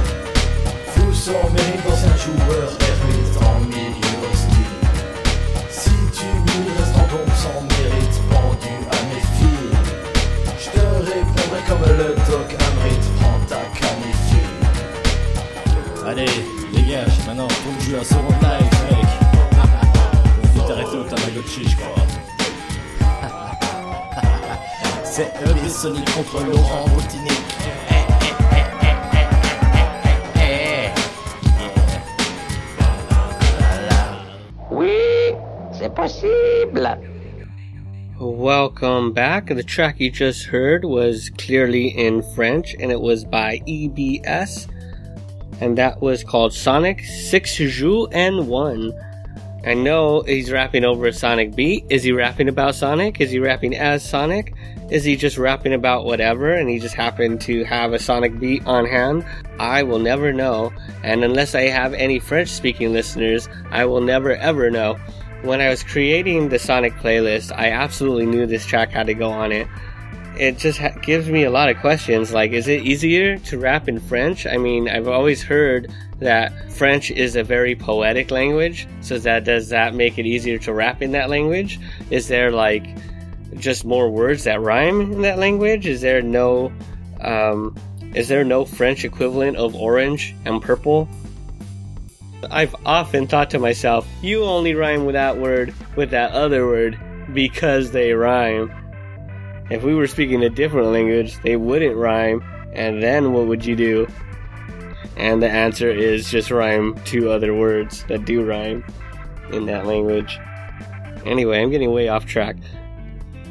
[0.97, 4.06] Vous sans mérite d'anciens joueurs, ermites en milieu
[18.07, 19.09] faut jouer un second live, mec.
[20.43, 22.03] Faut vite arrêter au Tamagotchi, je crois.
[25.05, 27.33] C'est eux Sonic contre Laurent Boutinic.
[35.95, 36.99] Possible.
[38.21, 39.47] Welcome back.
[39.47, 44.67] The track you just heard was clearly in French and it was by EBS.
[45.61, 48.93] And that was called Sonic 6 Jeux and 1.
[49.67, 51.85] I know he's rapping over a Sonic beat.
[51.91, 53.21] Is he rapping about Sonic?
[53.21, 54.55] Is he rapping as Sonic?
[54.91, 58.65] Is he just rapping about whatever and he just happened to have a Sonic beat
[58.65, 59.27] on hand?
[59.59, 60.73] I will never know.
[61.03, 64.95] And unless I have any French speaking listeners, I will never ever know.
[65.43, 69.31] When I was creating the Sonic playlist, I absolutely knew this track had to go
[69.31, 69.67] on it.
[70.39, 72.33] It just ha- gives me a lot of questions.
[72.33, 74.47] Like, is it easier to rap in French?
[74.47, 78.87] I mean, I've always heard that French is a very poetic language.
[79.01, 81.79] So that does that make it easier to rap in that language?
[82.11, 82.87] Is there like
[83.57, 85.87] just more words that rhyme in that language?
[85.87, 86.73] Is there no
[87.21, 87.75] um,
[88.15, 91.09] is there no French equivalent of orange and purple?
[92.51, 96.99] I've often thought to myself, you only rhyme with that word with that other word
[97.33, 98.73] because they rhyme.
[99.71, 102.45] If we were speaking a different language, they wouldn't rhyme.
[102.73, 104.07] And then what would you do?
[105.17, 108.85] And the answer is just rhyme two other words that do rhyme
[109.51, 110.39] in that language.
[111.25, 112.57] Anyway, I'm getting way off track.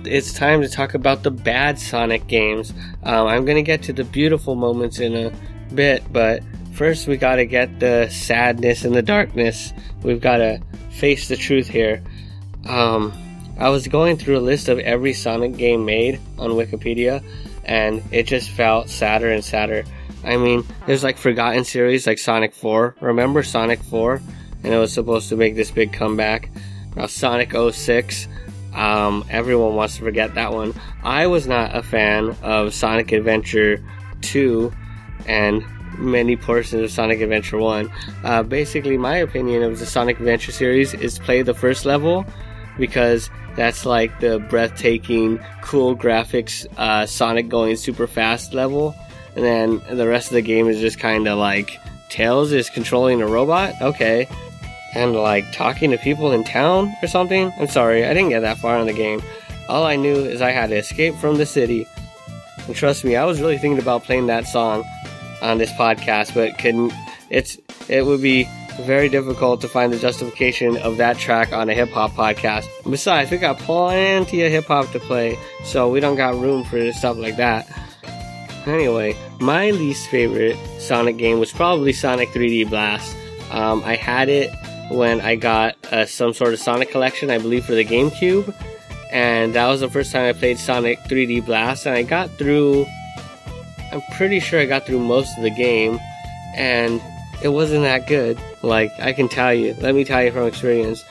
[0.05, 2.71] It's time to talk about the bad Sonic games.
[3.03, 5.33] Um, I'm gonna get to the beautiful moments in a
[5.73, 9.73] bit, but first we gotta get the sadness and the darkness.
[10.03, 12.03] We've gotta face the truth here.
[12.67, 13.11] Um,
[13.57, 17.23] I was going through a list of every Sonic game made on Wikipedia,
[17.63, 19.83] and it just felt sadder and sadder.
[20.23, 22.95] I mean, there's like forgotten series like Sonic 4.
[22.99, 24.21] Remember Sonic 4?
[24.63, 26.49] And it was supposed to make this big comeback.
[26.95, 28.27] Now, Sonic 06.
[28.73, 30.73] Um, everyone wants to forget that one.
[31.03, 33.81] I was not a fan of Sonic Adventure
[34.21, 34.73] 2
[35.27, 35.63] and
[35.97, 37.89] many portions of Sonic Adventure 1.
[38.23, 42.25] Uh, basically, my opinion of the Sonic Adventure series is play the first level
[42.77, 48.95] because that's like the breathtaking, cool graphics, uh, Sonic going super fast level.
[49.35, 53.21] And then the rest of the game is just kind of like Tails is controlling
[53.21, 53.73] a robot.
[53.81, 54.27] Okay.
[54.93, 57.51] And like talking to people in town or something.
[57.59, 59.21] I'm sorry, I didn't get that far in the game.
[59.67, 61.87] All I knew is I had to escape from the city.
[62.67, 64.83] And trust me, I was really thinking about playing that song
[65.41, 66.93] on this podcast, but couldn't.
[67.29, 67.57] It's
[67.89, 68.47] it would be
[68.81, 72.65] very difficult to find the justification of that track on a hip hop podcast.
[72.89, 76.91] Besides, we got plenty of hip hop to play, so we don't got room for
[76.91, 77.67] stuff like that.
[78.65, 83.15] Anyway, my least favorite Sonic game was probably Sonic 3D Blast.
[83.51, 84.49] Um, I had it
[84.89, 88.53] when I got uh, some sort of Sonic collection, I believe, for the GameCube,
[89.11, 92.85] and that was the first time I played Sonic 3D Blast, and I got through.
[93.91, 95.99] I'm pretty sure I got through most of the game,
[96.55, 97.01] and
[97.43, 98.39] it wasn't that good.
[98.65, 101.03] Like, I can tell you, let me tell you from experience.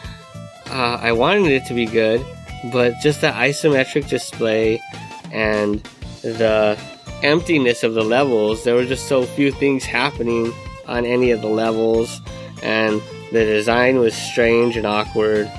[0.67, 2.25] Uh, I wanted it to be good,
[2.73, 4.81] but just the isometric display
[5.31, 5.81] and
[6.23, 6.79] the
[7.23, 10.53] emptiness of the levels, there were just so few things happening
[10.87, 12.21] on any of the levels,
[12.62, 15.51] and the design was strange and awkward,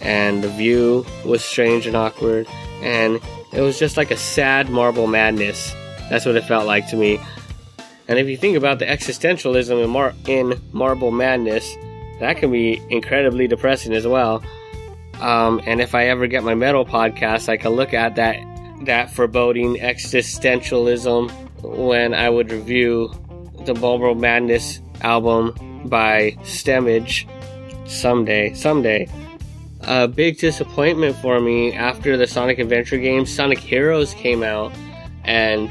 [0.00, 2.46] and the view was strange and awkward,
[2.82, 3.20] and
[3.52, 5.74] it was just like a sad marble madness.
[6.08, 7.20] That's what it felt like to me.
[8.08, 11.74] And if you think about the existentialism in, Mar- in Marble Madness,
[12.20, 14.42] that can be incredibly depressing as well.
[15.20, 18.36] Um, and if I ever get my metal podcast, I can look at that
[18.84, 21.30] that foreboding existentialism
[21.62, 23.12] when I would review
[23.64, 25.54] the Marble Madness album
[25.88, 27.26] by Stemage
[27.88, 28.52] someday.
[28.54, 29.08] Someday.
[29.82, 34.72] A big disappointment for me after the Sonic Adventure games, Sonic Heroes came out,
[35.24, 35.70] and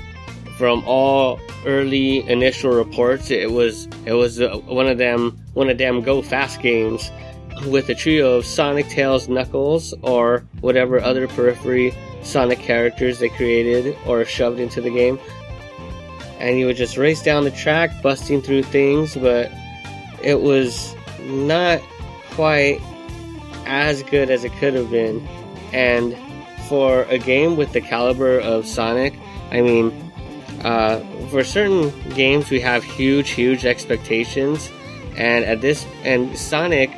[0.57, 5.77] from all early initial reports, it was it was uh, one of them one of
[5.77, 7.11] them go fast games
[7.67, 13.97] with a trio of Sonic, Tails, Knuckles, or whatever other periphery Sonic characters they created
[14.05, 15.19] or shoved into the game.
[16.39, 19.51] And you would just race down the track, busting through things, but
[20.21, 21.79] it was not
[22.31, 22.81] quite
[23.65, 25.25] as good as it could have been.
[25.71, 26.17] And
[26.67, 29.13] for a game with the caliber of Sonic,
[29.51, 30.12] I mean,
[30.63, 30.99] uh,
[31.29, 34.69] for certain games we have huge, huge expectations,
[35.17, 36.91] and at this and Sonic,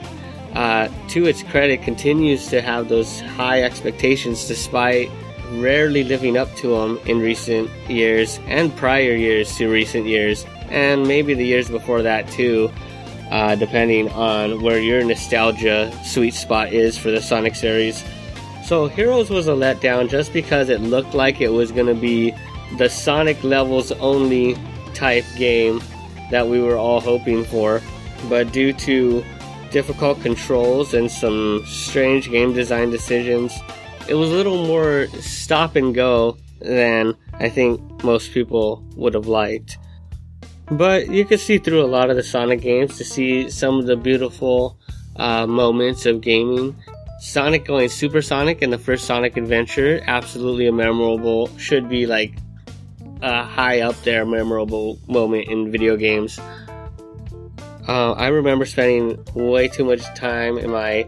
[0.54, 5.10] uh, to its credit, continues to have those high expectations despite
[5.54, 11.08] rarely living up to them in recent years and prior years to recent years, and
[11.08, 12.72] maybe the years before that too.
[13.32, 18.04] Uh, depending on where your nostalgia sweet spot is for the Sonic series.
[18.64, 22.36] So, Heroes was a letdown just because it looked like it was going to be
[22.78, 24.58] the Sonic levels only
[24.94, 25.82] type game
[26.32, 27.82] that we were all hoping for,
[28.30, 29.24] but due to
[29.72, 33.54] difficult controls and some strange game design decisions,
[34.08, 39.28] it was a little more stop and go than I think most people would have
[39.28, 39.78] liked.
[40.72, 43.86] But you could see through a lot of the Sonic games to see some of
[43.86, 44.80] the beautiful
[45.16, 46.76] uh, moments of gaming.
[47.20, 52.36] Sonic going supersonic in the first Sonic Adventure, absolutely a memorable, should be like
[53.22, 56.40] a high up there memorable moment in video games.
[57.88, 61.08] Uh, I remember spending way too much time in my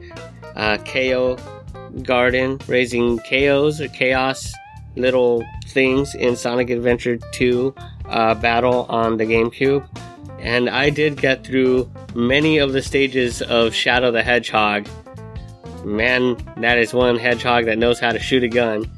[0.56, 1.38] uh, Chao
[2.04, 4.54] garden raising Chaos or chaos
[4.96, 7.74] little things in Sonic Adventure 2
[8.06, 9.88] uh, battle on the GameCube.
[10.40, 14.88] And I did get through many of the stages of Shadow the Hedgehog.
[15.84, 18.90] Man, that is one hedgehog that knows how to shoot a gun.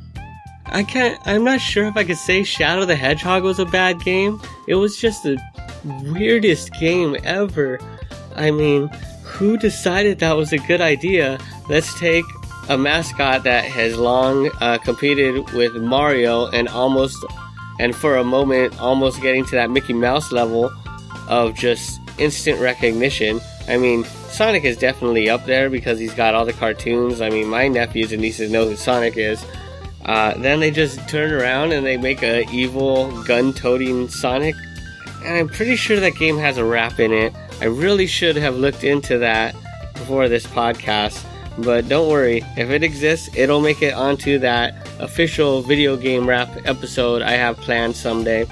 [0.72, 4.02] I can't, I'm not sure if I could say Shadow the Hedgehog was a bad
[4.02, 4.42] game.
[4.68, 5.40] It was just the
[5.84, 7.80] weirdest game ever.
[8.36, 8.90] I mean,
[9.24, 11.40] who decided that was a good idea?
[11.70, 12.26] Let's take
[12.68, 17.18] a mascot that has long uh, competed with Mario and almost,
[17.80, 20.72] and for a moment, almost getting to that Mickey Mouse level
[21.28, 23.42] of just instant recognition.
[23.68, 27.22] I mean, Sonic is definitely up there because he's got all the cartoons.
[27.22, 29.44] I mean, my nephews and nieces know who Sonic is.
[30.06, 34.56] Uh, then they just turn around and they make a evil gun-toting Sonic,
[35.26, 37.34] and I'm pretty sure that game has a rap in it.
[37.62, 39.54] I really should have looked into that
[39.94, 41.24] before this podcast,
[41.58, 42.42] but don't worry.
[42.56, 47.58] If it exists, it'll make it onto that official video game rap episode I have
[47.58, 48.48] planned someday.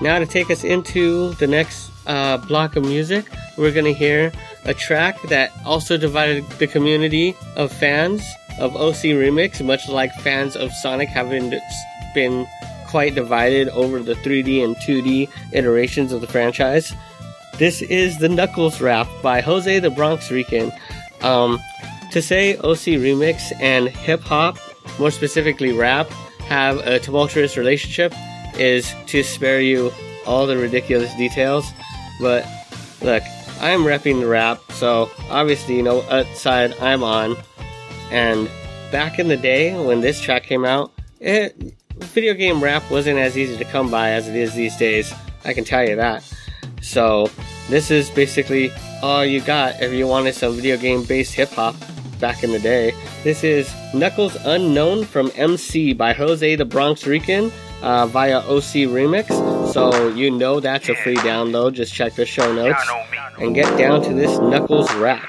[0.00, 3.26] Now to take us into the next uh, block of music,
[3.58, 4.32] we're gonna hear
[4.64, 8.22] a track that also divided the community of fans
[8.58, 12.46] of OC Remix, much like fans of Sonic have been,
[12.86, 16.92] quite divided over the 3D and 2D iterations of the franchise.
[17.58, 20.70] This is the Knuckles rap by Jose the Bronx Rican.
[21.22, 21.58] Um,
[22.10, 24.58] to say OC Remix and hip hop,
[24.98, 28.12] more specifically rap, have a tumultuous relationship
[28.58, 29.90] is to spare you
[30.26, 31.64] all the ridiculous details.
[32.20, 32.46] But
[33.00, 33.22] look,
[33.60, 37.36] I am repping the rap, so obviously you know what side I'm on.
[38.12, 38.50] And
[38.92, 41.56] back in the day when this track came out, it,
[41.96, 45.12] video game rap wasn't as easy to come by as it is these days.
[45.46, 46.22] I can tell you that.
[46.82, 47.30] So
[47.70, 48.70] this is basically
[49.02, 51.74] all you got if you wanted some video game based hip hop
[52.20, 52.92] back in the day.
[53.24, 57.50] This is Knuckles Unknown from MC by Jose the Bronx Rican
[57.80, 59.28] uh, via OC Remix.
[59.72, 61.72] So you know that's a free download.
[61.72, 62.84] Just check the show notes
[63.38, 65.26] and get down to this Knuckles rap.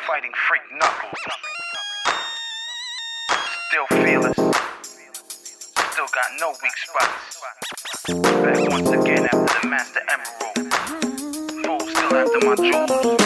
[8.22, 10.74] Back once again after the Master Emerald.
[11.66, 13.23] Fool still after my jewels.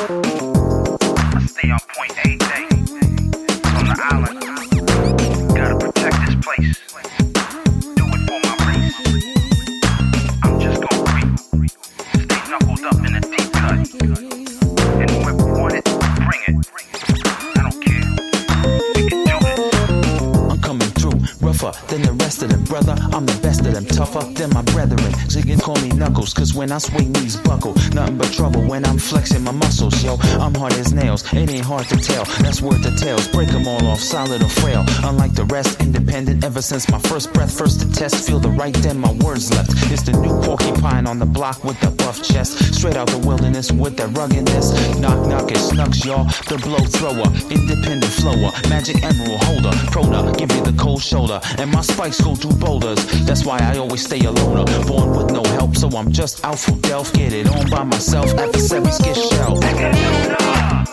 [26.68, 30.18] When I swing these buckle, nothing but trouble when I'm flexing my muscles, yo.
[30.38, 32.26] I'm hard as nails, it ain't hard to tell.
[32.44, 34.84] That's worth the tales, break them all off, solid or frail.
[35.06, 37.58] Unlike the rest, independent ever since my first breath.
[37.58, 39.72] First to test, feel the right, then my words left.
[39.90, 42.76] It's the new porcupine on the block with the buff chest.
[42.76, 45.00] Straight out the wilderness with that ruggedness.
[45.00, 46.26] Knock, knock, it snucks, y'all.
[46.52, 49.72] The blow thrower, independent flower, magic emerald holder.
[49.94, 51.40] Prona, give you the cold shoulder.
[51.60, 53.00] And my spikes go through boulders.
[53.26, 54.66] That's why I always stay a loner.
[54.86, 58.36] Born with no help, so I'm just out Get it on by myself.
[58.36, 58.52] Get.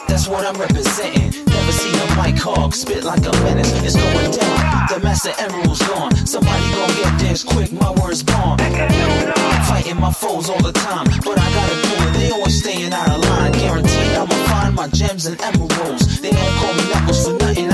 [0.06, 1.32] That's what I'm representing.
[1.46, 3.72] Never seen a mic hog spit like a menace.
[3.82, 4.86] It's going down.
[4.92, 6.14] The master emerald's gone.
[6.26, 7.72] Somebody gon' get this quick.
[7.72, 8.58] My words bomb.
[9.66, 12.12] Fighting my foes all the time, but I gotta do it.
[12.12, 13.52] They always staying out of line.
[13.52, 16.20] Guaranteed I'ma find my gems and emeralds.
[16.20, 17.73] They don't call me knuckles for nothing.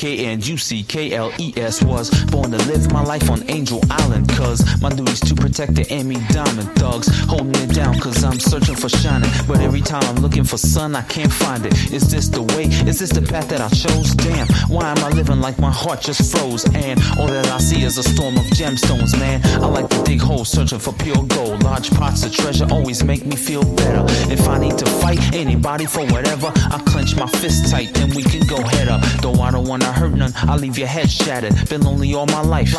[0.00, 3.44] K N U C K L E S was born to live my life on
[3.50, 4.30] Angel Island.
[4.30, 7.06] Cause my duty's to protect the Emmy Diamond thugs.
[7.28, 9.30] Holding it down cause I'm searching for shining.
[9.46, 11.74] But every time I'm looking for sun, I can't find it.
[11.92, 12.64] Is this the way?
[12.88, 14.14] Is this the path that I chose?
[14.14, 16.64] Damn, why am I living like my heart just froze?
[16.74, 19.44] And all that I see is a storm of gemstones, man.
[19.62, 21.62] I like to dig holes searching for pure gold.
[21.62, 24.06] Large pots of treasure always make me feel better.
[24.32, 28.22] If I need to fight anybody for whatever, I clench my fist tight, then we
[28.22, 29.02] can go head up.
[29.20, 31.54] Though I don't wanna hurt none, I leave your head shattered.
[31.68, 32.72] Been lonely all my life.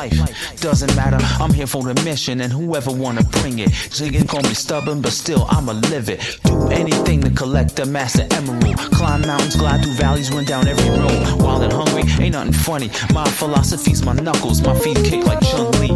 [0.60, 3.72] Doesn't matter, I'm here for the mission, and whoever wanna bring it.
[3.72, 6.40] So call me stubborn, but still I'ma live it.
[6.44, 8.78] Do anything to collect the master emerald.
[8.78, 11.42] Climb mountains, glide through valleys, run down every road.
[11.42, 12.90] Wild and hungry, ain't nothing funny.
[13.14, 15.90] My philosophy's my knuckles, my feet kick like Chun Li.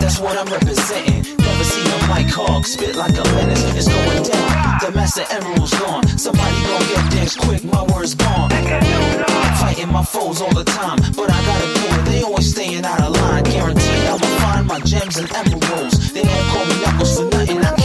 [0.00, 1.17] That's what I'm representing.
[2.08, 3.62] Mic hog spit like a menace.
[3.76, 4.78] It's going down.
[4.80, 6.06] The master emerald's gone.
[6.18, 7.64] Somebody gon' get this quick.
[7.64, 8.50] My words gone.
[9.60, 12.04] Fighting my foes all the time, but I gotta do it.
[12.06, 13.44] They always staying out of line.
[13.44, 16.12] Guaranteed I'ma find my gems and emeralds.
[16.12, 17.58] They don't call me knuckles for nothing.
[17.64, 17.77] I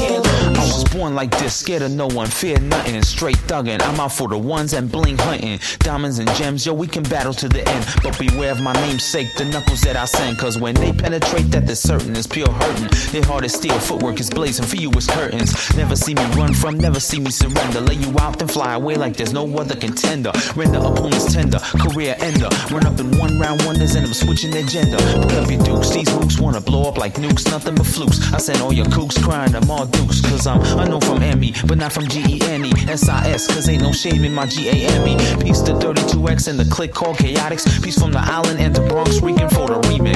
[1.04, 3.04] born like this, scared of no one, fear nothing.
[3.04, 3.82] Straight thuggin'.
[3.82, 5.60] I'm out for the ones and bling hunting.
[5.80, 7.86] Diamonds and gems, yo, we can battle to the end.
[8.01, 10.38] But beware of my namesake, the knuckles that I send.
[10.38, 12.88] Cause when they penetrate, that they're certain is pure hurting.
[13.12, 14.66] Their heart is steel, footwork is blazing.
[14.66, 15.51] For you, it's curtains.
[15.76, 17.82] Never see me run from, never see me surrender.
[17.82, 20.32] Lay you out, then fly away like there's no other contender.
[20.56, 22.47] Render opponents tender, career ender.
[22.72, 24.97] Run up in one round wonders and I'm switching their gender.
[25.28, 28.32] Put up your dukes, these mooks wanna blow up like nukes, nothing but flukes.
[28.32, 30.22] I send all your kooks crying, I'm all dukes.
[30.22, 30.62] Cause I'm
[30.94, 33.82] unknown from M.E., but not from G E N E S I S, cause ain't
[33.82, 35.16] no shame in my G A M E.
[35.44, 37.84] Peace to 32X and the click called Chaotix.
[37.84, 40.14] Peace from the island and the Bronx, Rican for the remix.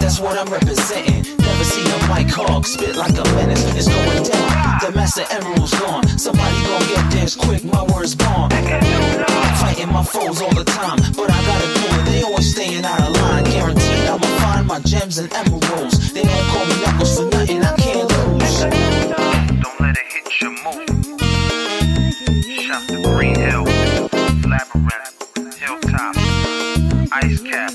[0.00, 1.36] That's what I'm representing.
[1.38, 3.64] Never seen a mic hog spit like a menace.
[3.76, 4.80] It's going down.
[4.80, 6.06] The master emerald's gone.
[6.18, 7.64] Somebody gon' get theirs quick.
[7.64, 8.50] My word's gone.
[8.50, 12.04] Fighting my foes all the time, but I gotta do it.
[12.06, 13.44] They always staying out of line.
[13.44, 16.12] Guaranteed I'ma find my gems and emeralds.
[16.12, 16.89] They don't call me
[20.40, 20.56] Shout
[22.88, 23.64] to Green Hill,
[24.48, 26.16] Labyrinth, Hilltop,
[27.12, 27.72] Ice Cap,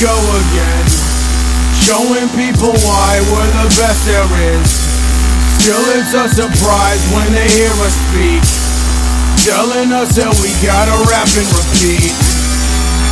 [0.00, 0.84] go again.
[1.80, 4.68] Showing people why we're the best there is.
[5.56, 8.44] Still, it's a surprise when they hear us speak.
[9.46, 12.12] Telling us that we gotta rap and repeat.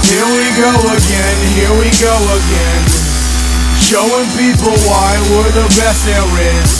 [0.04, 2.82] Here we go again, here we go again.
[3.80, 6.70] Showing people why we're the best there is.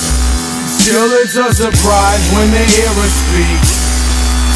[0.85, 3.74] Still, it's a surprise when they hear us speak.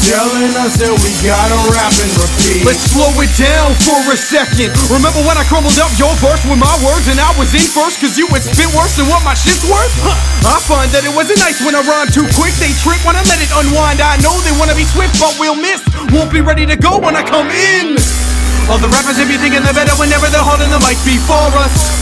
[0.07, 2.63] Telling us that we gotta rap and repeat.
[2.63, 4.71] Let's slow it down for a second.
[4.87, 7.99] Remember when I crumbled up your verse with my words and I was in first
[7.99, 9.91] cause you would spit worse than what my shit's worth?
[9.99, 10.15] Huh.
[10.47, 12.55] I find that it wasn't nice when I rhyme too quick.
[12.63, 13.99] They trip when I let it unwind.
[13.99, 15.83] I know they wanna be swift, but we'll miss.
[16.15, 17.99] Won't be ready to go when I come in.
[18.71, 21.98] All the rappers, if you thinking they're better whenever they're holding the mic before us.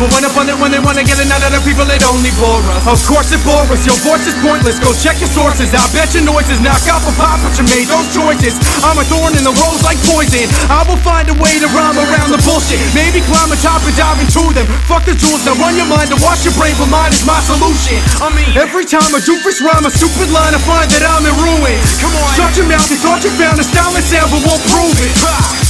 [0.00, 2.64] When upon it, when they wanna get it out of the people, it only bore
[2.72, 2.88] us.
[2.88, 4.80] Of course it bore us, your voice is pointless.
[4.80, 5.76] Go check your sources.
[5.76, 8.56] I bet your noises knock out the pop, but you made those choices.
[8.80, 10.48] I'm a thorn in the rose like poison.
[10.72, 12.80] I will find a way to rhyme around the bullshit.
[12.96, 14.64] Maybe climb a top and dive into them.
[14.88, 17.36] Fuck the jewels, now run your mind to wash your brain, but mine is my
[17.44, 18.00] solution.
[18.24, 21.36] I mean, every time a doofus rhyme a stupid line, I find that I'm in
[21.36, 21.76] ruin.
[22.00, 22.88] Come on, shut your mouth.
[22.88, 25.12] You thought you found a style and sound, but won't prove it.
[25.28, 25.69] Ha!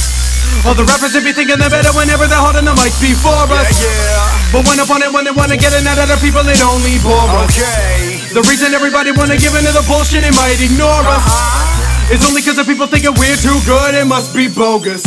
[0.61, 3.65] All the rappers if be thinking they're better whenever they're holding the mic before us.
[4.53, 7.01] But when upon it, when they wanna get it out of the people, it only
[7.01, 7.49] bore us.
[7.49, 8.21] Okay.
[8.29, 12.13] The reason everybody wanna give into the bullshit and might ignore us uh-huh.
[12.13, 15.01] It's only cause the people thinking we're too good, it must be bogus.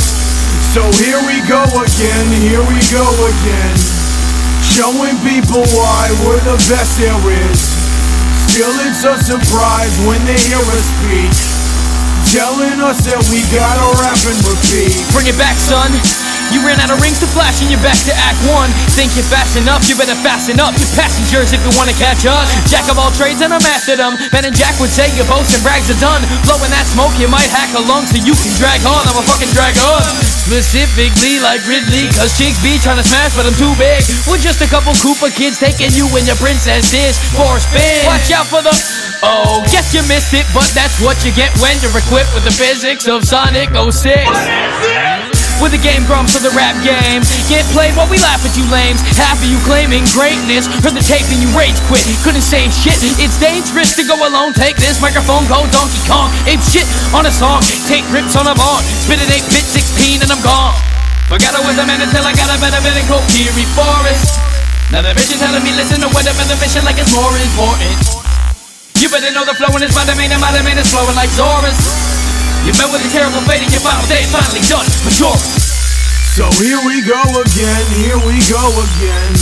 [0.74, 3.76] So here we go again, here we go again.
[4.74, 7.61] Showing people why we're the best there is.
[8.50, 11.53] Still, it's a surprise when they hear us speak.
[12.35, 14.91] Telling us that we gotta rap and repeat.
[15.14, 15.87] Bring it back, son.
[16.51, 18.74] You ran out of rings to flash and you're back to act one.
[18.99, 20.74] Think you're fast enough, you better fasten up.
[20.74, 22.43] Your passengers if you wanna catch up.
[22.66, 24.18] Jack of all trades and I mastered them.
[24.35, 26.26] Ben and Jack would say your boasts and brags are done.
[26.43, 29.07] Blowing that smoke, you might hack a lung so you can drag on.
[29.07, 30.03] I'm a fucking drag on.
[30.26, 34.03] Specifically like Ridley, cause chicks be trying to smash, but I'm too big.
[34.26, 38.11] We're just a couple Cooper kids taking you and your princess dish for a spin.
[38.11, 38.74] Watch out for the.
[39.25, 42.53] Oh, guess you missed it, but that's what you get when you're equipped with the
[42.53, 44.05] physics of Sonic 06.
[45.62, 47.25] With the game grumps of the rap game.
[47.49, 49.01] Get played while we laugh at you lames.
[49.16, 52.03] Half of you claiming greatness Heard the tape and you rage quit.
[52.27, 52.99] Couldn't say shit.
[53.22, 54.53] It's dangerous to go alone.
[54.53, 56.29] Take this microphone, go Donkey Kong.
[56.51, 57.62] Ape shit on a song.
[57.87, 60.75] Take rips on a barn Spit it 8 bit 16 and I'm gone.
[61.31, 64.37] Forgot I was a man until I got a better bit in Kokiri Forest
[64.93, 67.01] Now the is telling me listen to what the mission like.
[67.01, 68.34] It's more important
[69.03, 70.90] You better know the flow and it's by the main and by the main is
[70.90, 72.14] flowing like Zorus
[72.64, 74.88] you met with a terrible fate and your final day is finally done.
[75.05, 75.36] Majora.
[76.32, 79.36] So here we go again, here we go again.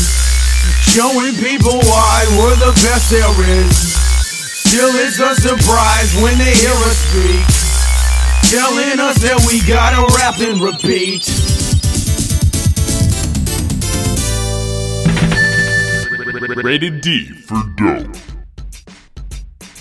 [0.90, 3.30] Showing people why we're the best there
[3.62, 3.94] is.
[4.66, 7.46] Still, it's a surprise when they hear us speak.
[8.50, 11.30] Telling us that we gotta rap and repeat.
[16.64, 18.31] Rated D for dope.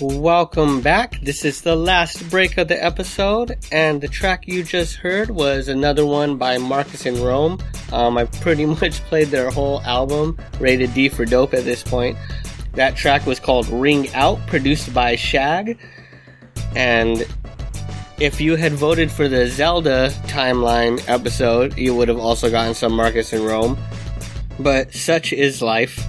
[0.01, 1.21] Welcome back.
[1.21, 5.67] This is the last break of the episode, and the track you just heard was
[5.67, 7.59] another one by Marcus and Rome.
[7.93, 12.17] Um, I pretty much played their whole album, rated D for dope at this point.
[12.73, 15.77] That track was called Ring Out, produced by Shag.
[16.75, 17.27] And
[18.19, 22.93] if you had voted for the Zelda timeline episode, you would have also gotten some
[22.93, 23.77] Marcus and Rome.
[24.59, 26.03] But such is life.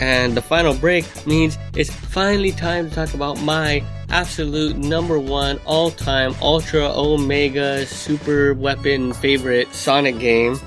[0.00, 5.60] And the final break means it's finally time to talk about my absolute number one
[5.64, 10.58] all time ultra omega super weapon favorite Sonic game.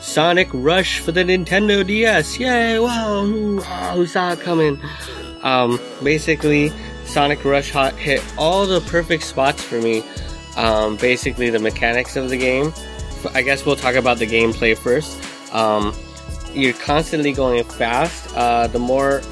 [0.00, 2.38] Sonic Rush for the Nintendo DS.
[2.38, 2.78] Yay!
[2.78, 3.22] Wow!
[3.26, 4.80] Who, oh, who saw it coming?
[5.42, 6.72] Um, basically,
[7.04, 10.02] Sonic Rush hot hit all the perfect spots for me.
[10.56, 12.72] Um, basically, the mechanics of the game.
[13.34, 15.22] I guess we'll talk about the gameplay first.
[15.54, 15.94] Um,
[16.54, 18.34] you're constantly going fast.
[18.36, 19.22] Uh, the more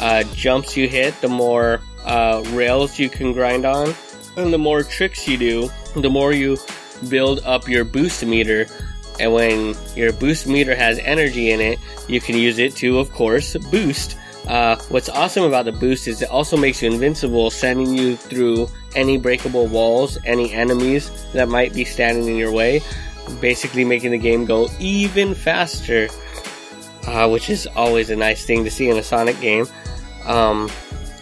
[0.00, 3.94] uh, jumps you hit, the more uh, rails you can grind on,
[4.36, 6.56] and the more tricks you do, the more you
[7.08, 8.66] build up your boost meter.
[9.18, 13.10] And when your boost meter has energy in it, you can use it to, of
[13.12, 14.16] course, boost.
[14.46, 18.68] Uh, what's awesome about the boost is it also makes you invincible, sending you through
[18.94, 22.80] any breakable walls, any enemies that might be standing in your way,
[23.40, 26.08] basically making the game go even faster,
[27.06, 29.66] uh, which is always a nice thing to see in a Sonic game.
[30.24, 30.70] Um,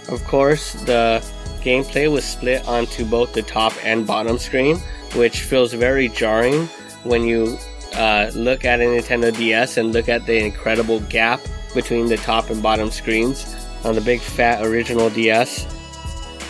[0.09, 1.24] of course, the
[1.62, 4.78] gameplay was split onto both the top and bottom screen,
[5.14, 6.66] which feels very jarring
[7.05, 7.59] when you
[7.95, 11.41] uh, look at a Nintendo DS and look at the incredible gap
[11.74, 13.55] between the top and bottom screens
[13.85, 15.66] on the big fat original DS.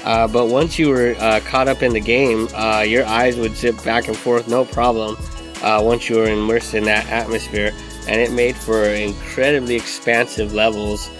[0.05, 3.57] Uh, but once you were uh, caught up in the game, uh, your eyes would
[3.57, 5.17] zip back and forth no problem
[5.63, 7.73] uh, once you were immersed in that atmosphere,
[8.07, 11.11] and it made for incredibly expansive levels.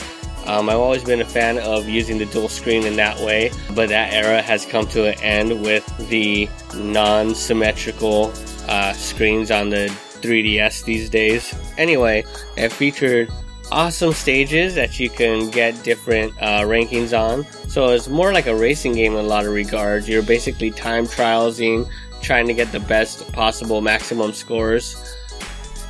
[0.47, 3.89] Um, I've always been a fan of using the dual screen in that way, but
[3.89, 8.33] that era has come to an end with the non symmetrical
[8.69, 9.87] uh, screens on the
[10.21, 11.55] 3DS these days.
[11.79, 12.25] Anyway,
[12.57, 13.33] it featured
[13.73, 17.45] awesome stages that you can get different uh, rankings on.
[17.69, 20.09] So it's more like a racing game in a lot of regards.
[20.09, 21.89] You're basically time trialsing,
[22.21, 25.17] trying to get the best possible maximum scores.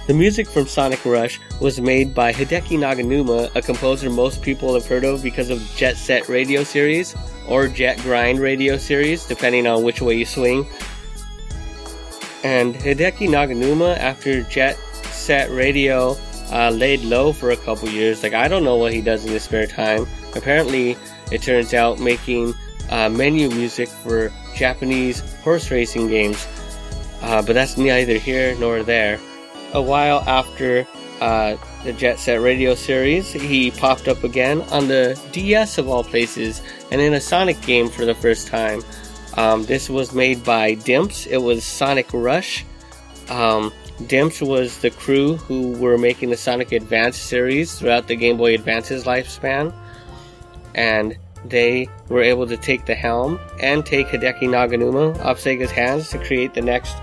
[0.07, 4.87] The music from Sonic Rush was made by Hideki Naganuma, a composer most people have
[4.87, 7.17] heard of because of Jet Set Radio series
[7.49, 10.67] or Jet Grind Radio series, depending on which way you swing.
[12.43, 16.19] And Hideki Naganuma, after Jet Set Radio
[16.53, 19.33] uh, laid low for a couple years, like I don't know what he does in
[19.33, 20.07] his spare time.
[20.35, 20.99] Apparently,
[21.33, 22.53] it turns out making
[22.91, 26.47] uh, menu music for Japanese horse racing games.
[27.23, 29.19] Uh, but that's neither here nor there.
[29.75, 30.87] A while after
[31.21, 36.05] uh, the Jet Set Radio series, he popped up again on the DS of all
[36.05, 38.83] places, and in a Sonic game for the first time.
[39.37, 41.27] Um, this was made by Dimps.
[41.27, 42.65] It was Sonic Rush.
[43.29, 43.73] Um,
[44.03, 48.55] Dimps was the crew who were making the Sonic Advance series throughout the Game Boy
[48.55, 49.75] Advance's lifespan,
[50.75, 56.11] and they were able to take the helm and take Hideki Naganuma off Sega's hands
[56.11, 56.97] to create the next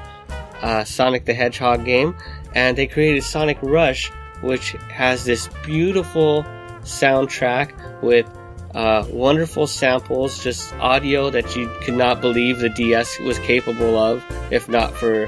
[0.61, 2.15] uh, Sonic the Hedgehog game,
[2.53, 6.43] and they created Sonic Rush, which has this beautiful
[6.81, 8.27] soundtrack with
[8.73, 14.23] uh, wonderful samples, just audio that you could not believe the DS was capable of,
[14.49, 15.27] if not for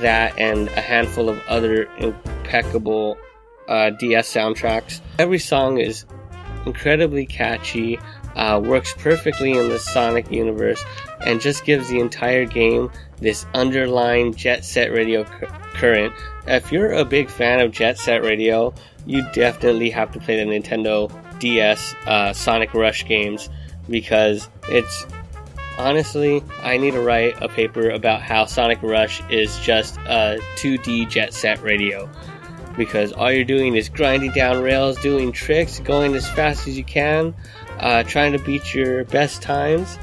[0.00, 3.16] that and a handful of other impeccable
[3.68, 5.00] uh, DS soundtracks.
[5.18, 6.04] Every song is
[6.66, 7.98] incredibly catchy,
[8.36, 10.84] uh, works perfectly in the Sonic universe,
[11.24, 15.24] and just gives the entire game this underlying Jet Set Radio
[15.80, 16.14] current.
[16.46, 18.74] If you're a big fan of Jet Set Radio,
[19.06, 23.48] you definitely have to play the Nintendo DS uh, Sonic Rush games
[23.88, 25.06] because it's
[25.78, 31.08] honestly, I need to write a paper about how Sonic Rush is just a 2D
[31.08, 32.10] Jet Set Radio.
[32.76, 36.84] Because all you're doing is grinding down rails, doing tricks, going as fast as you
[36.84, 37.34] can,
[37.78, 39.98] uh, trying to beat your best times,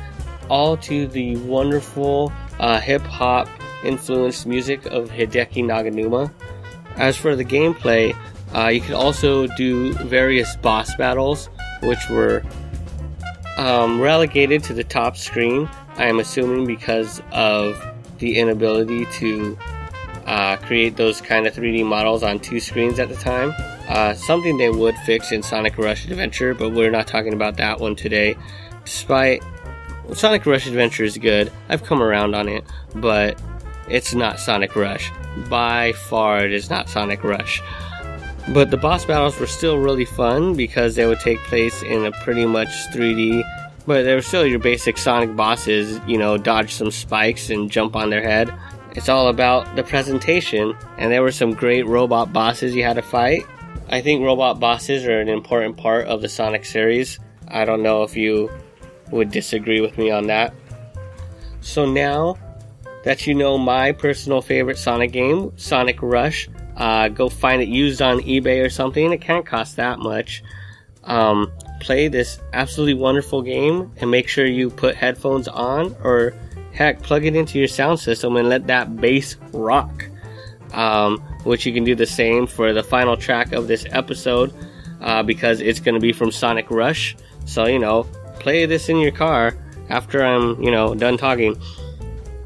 [0.49, 3.47] all to the wonderful uh, hip hop
[3.83, 6.31] influenced music of Hideki Naganuma.
[6.95, 8.15] As for the gameplay,
[8.55, 11.49] uh, you could also do various boss battles,
[11.83, 12.43] which were
[13.57, 15.69] um, relegated to the top screen.
[15.95, 17.81] I am assuming because of
[18.19, 19.57] the inability to
[20.25, 23.53] uh, create those kind of 3D models on two screens at the time.
[23.87, 27.79] Uh, something they would fix in Sonic Rush Adventure, but we're not talking about that
[27.79, 28.35] one today.
[28.83, 29.41] Despite
[30.13, 32.65] Sonic Rush Adventure is good, I've come around on it,
[32.95, 33.41] but
[33.89, 35.11] it's not Sonic Rush.
[35.49, 37.61] By far, it is not Sonic Rush.
[38.49, 42.11] But the boss battles were still really fun because they would take place in a
[42.23, 43.43] pretty much 3D.
[43.85, 47.95] But they were still your basic Sonic bosses, you know, dodge some spikes and jump
[47.95, 48.53] on their head.
[48.91, 53.01] It's all about the presentation, and there were some great robot bosses you had to
[53.01, 53.45] fight.
[53.89, 57.19] I think robot bosses are an important part of the Sonic series.
[57.47, 58.49] I don't know if you
[59.11, 60.53] would disagree with me on that.
[61.61, 62.37] So now
[63.07, 68.01] that you know my personal favorite Sonic game, Sonic Rush, uh, go find it used
[68.01, 69.13] on eBay or something.
[69.13, 70.43] It can't cost that much.
[71.05, 71.49] Um,
[71.79, 76.33] play this absolutely wonderful game and make sure you put headphones on or
[76.73, 80.09] heck, plug it into your sound system and let that bass rock.
[80.73, 84.53] Um, which you can do the same for the final track of this episode
[84.99, 87.15] uh, because it's going to be from Sonic Rush.
[87.45, 88.03] So, you know,
[88.41, 89.53] play this in your car
[89.87, 91.57] after I'm, you know, done talking.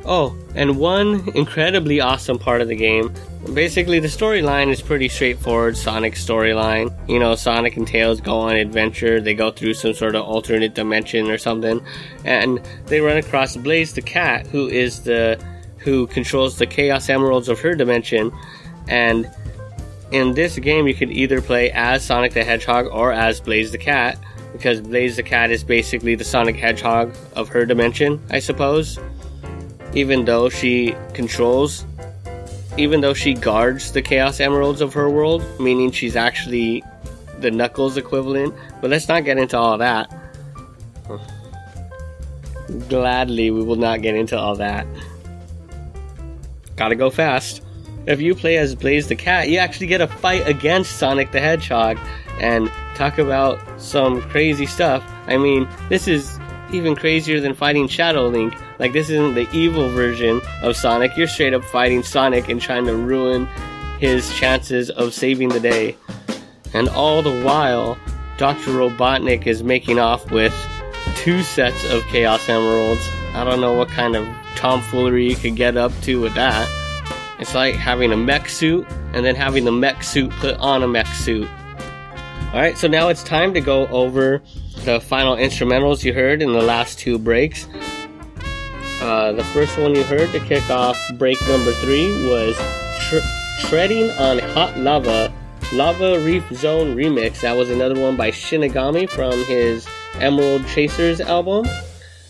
[0.03, 3.13] Oh, and one incredibly awesome part of the game.
[3.53, 6.93] Basically, the storyline is pretty straightforward Sonic storyline.
[7.09, 10.73] You know, Sonic and Tails go on adventure, they go through some sort of alternate
[10.73, 11.83] dimension or something,
[12.25, 15.39] and they run across Blaze the cat, who is the
[15.77, 18.31] who controls the Chaos Emeralds of her dimension.
[18.87, 19.29] And
[20.11, 23.77] in this game, you can either play as Sonic the Hedgehog or as Blaze the
[23.77, 24.19] cat,
[24.51, 28.99] because Blaze the cat is basically the Sonic Hedgehog of her dimension, I suppose.
[29.93, 31.85] Even though she controls,
[32.77, 36.83] even though she guards the Chaos Emeralds of her world, meaning she's actually
[37.39, 38.55] the Knuckles equivalent.
[38.79, 40.09] But let's not get into all that.
[42.87, 44.87] Gladly, we will not get into all that.
[46.77, 47.61] Gotta go fast.
[48.07, 51.39] If you play as Blaze the Cat, you actually get a fight against Sonic the
[51.39, 51.99] Hedgehog
[52.39, 55.03] and talk about some crazy stuff.
[55.27, 56.39] I mean, this is
[56.73, 58.55] even crazier than fighting Shadow Link.
[58.81, 61.15] Like, this isn't the evil version of Sonic.
[61.15, 63.45] You're straight up fighting Sonic and trying to ruin
[63.99, 65.95] his chances of saving the day.
[66.73, 67.95] And all the while,
[68.39, 68.71] Dr.
[68.71, 70.51] Robotnik is making off with
[71.15, 73.07] two sets of Chaos Emeralds.
[73.35, 76.67] I don't know what kind of tomfoolery you could get up to with that.
[77.39, 80.87] It's like having a mech suit and then having the mech suit put on a
[80.87, 81.47] mech suit.
[82.47, 84.41] Alright, so now it's time to go over
[84.85, 87.67] the final instrumentals you heard in the last two breaks.
[89.01, 92.55] Uh, the first one you heard to kick off break number three was
[93.09, 95.33] Tr- Treading on Hot Lava,
[95.73, 97.41] Lava Reef Zone Remix.
[97.41, 99.87] That was another one by Shinigami from his
[100.19, 101.65] Emerald Chasers album.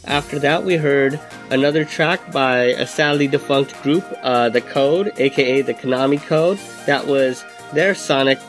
[0.06, 1.20] After that, we heard
[1.50, 6.58] another track by a sadly defunct group, uh, The Code, aka the Konami Code.
[6.86, 7.44] That was
[7.74, 8.40] their Sonic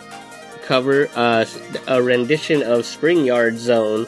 [0.65, 1.45] cover, uh,
[1.89, 4.07] a rendition of Spring Yard Zone.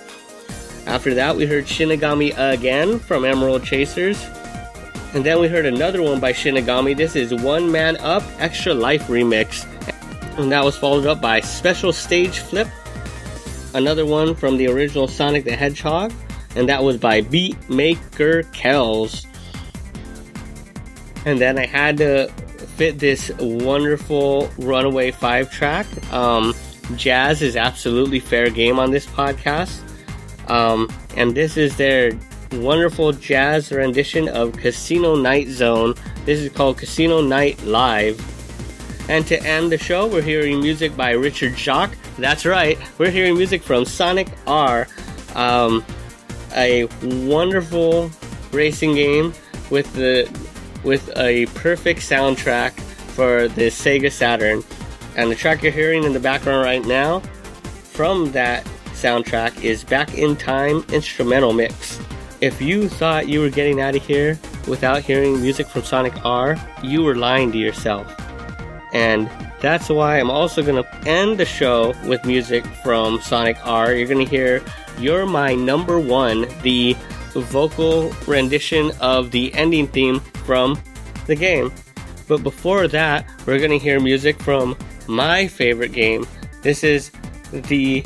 [0.86, 4.22] After that, we heard Shinigami again from Emerald Chasers.
[5.14, 6.96] And then we heard another one by Shinigami.
[6.96, 9.64] This is One Man Up Extra Life Remix.
[10.38, 12.68] And that was followed up by Special Stage Flip,
[13.72, 16.12] another one from the original Sonic the Hedgehog.
[16.56, 19.26] And that was by Beatmaker Kells.
[21.24, 22.28] And then I had to
[22.76, 25.86] fit this wonderful Runaway 5 track.
[26.12, 26.54] Um,
[26.96, 29.80] jazz is absolutely fair game on this podcast.
[30.48, 32.12] Um, and this is their
[32.52, 35.94] wonderful jazz rendition of Casino Night Zone.
[36.24, 38.20] This is called Casino Night Live.
[39.08, 41.96] And to end the show, we're hearing music by Richard Jacques.
[42.18, 44.86] That's right, we're hearing music from Sonic R,
[45.34, 45.84] um,
[46.54, 48.10] a wonderful
[48.52, 49.34] racing game
[49.70, 50.30] with the
[50.84, 52.72] with a perfect soundtrack
[53.14, 54.62] for the Sega Saturn.
[55.16, 57.20] And the track you're hearing in the background right now
[57.94, 62.00] from that soundtrack is Back in Time Instrumental Mix.
[62.40, 66.56] If you thought you were getting out of here without hearing music from Sonic R,
[66.82, 68.12] you were lying to yourself.
[68.92, 69.30] And
[69.60, 73.94] that's why I'm also going to end the show with music from Sonic R.
[73.94, 74.62] You're going to hear
[74.98, 76.96] You're My Number One, the
[77.34, 80.80] vocal rendition of the ending theme from
[81.26, 81.72] the game.
[82.28, 84.76] But before that, we're going to hear music from
[85.08, 86.26] my favorite game.
[86.62, 87.10] This is
[87.52, 88.04] the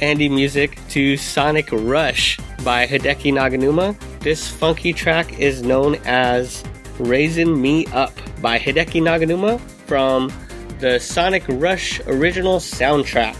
[0.00, 3.96] ending music to Sonic Rush by Hideki Naganuma.
[4.20, 6.64] This funky track is known as
[6.98, 10.32] Raising Me Up by Hideki Naganuma from
[10.80, 13.34] the Sonic Rush original soundtrack.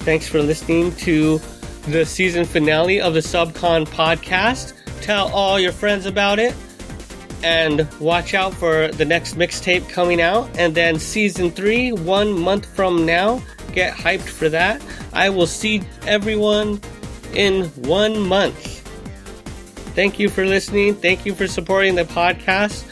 [0.00, 1.40] Thanks for listening to
[1.88, 4.74] the season finale of the Subcon podcast.
[5.02, 6.54] Tell all your friends about it
[7.42, 10.48] and watch out for the next mixtape coming out.
[10.58, 14.82] And then season three, one month from now, get hyped for that.
[15.12, 16.80] I will see everyone
[17.34, 18.78] in one month.
[19.94, 20.94] Thank you for listening.
[20.94, 22.84] Thank you for supporting the podcast.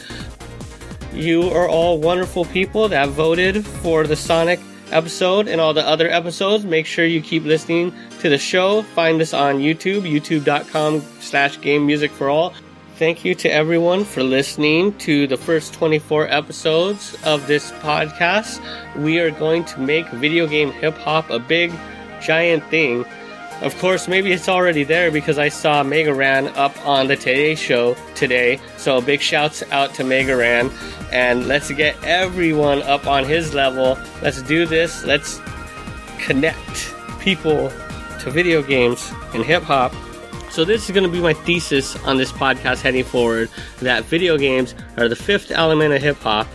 [1.13, 4.59] You are all wonderful people that voted for the Sonic
[4.91, 6.65] episode and all the other episodes.
[6.65, 8.81] Make sure you keep listening to the show.
[8.83, 12.53] Find us on YouTube, youtube.com slash game music for all.
[12.99, 18.59] Thank you to everyone for listening to the first 24 episodes of this podcast.
[18.93, 21.71] We are going to make video game hip hop a big,
[22.19, 23.05] giant thing.
[23.61, 27.95] Of course, maybe it's already there because I saw Megaran up on the Today Show
[28.15, 28.59] today.
[28.75, 30.69] So big shouts out to Megaran.
[31.09, 33.97] And let's get everyone up on his level.
[34.21, 35.05] Let's do this.
[35.05, 35.39] Let's
[36.17, 37.69] connect people
[38.19, 39.93] to video games and hip hop.
[40.51, 44.37] So this is going to be my thesis on this podcast heading forward that video
[44.37, 46.47] games are the fifth element of hip hop.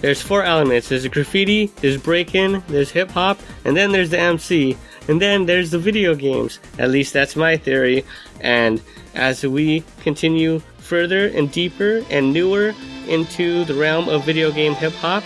[0.00, 0.88] There's four elements.
[0.88, 4.76] There's graffiti, there's break-in, there's hip hop, and then there's the MC.
[5.06, 6.60] And then there's the video games.
[6.78, 8.04] At least that's my theory.
[8.40, 8.82] And
[9.14, 12.74] as we continue further and deeper and newer
[13.06, 15.22] into the realm of video game hip hop,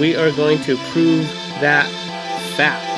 [0.00, 1.26] we are going to prove
[1.60, 1.86] that
[2.56, 2.91] fact.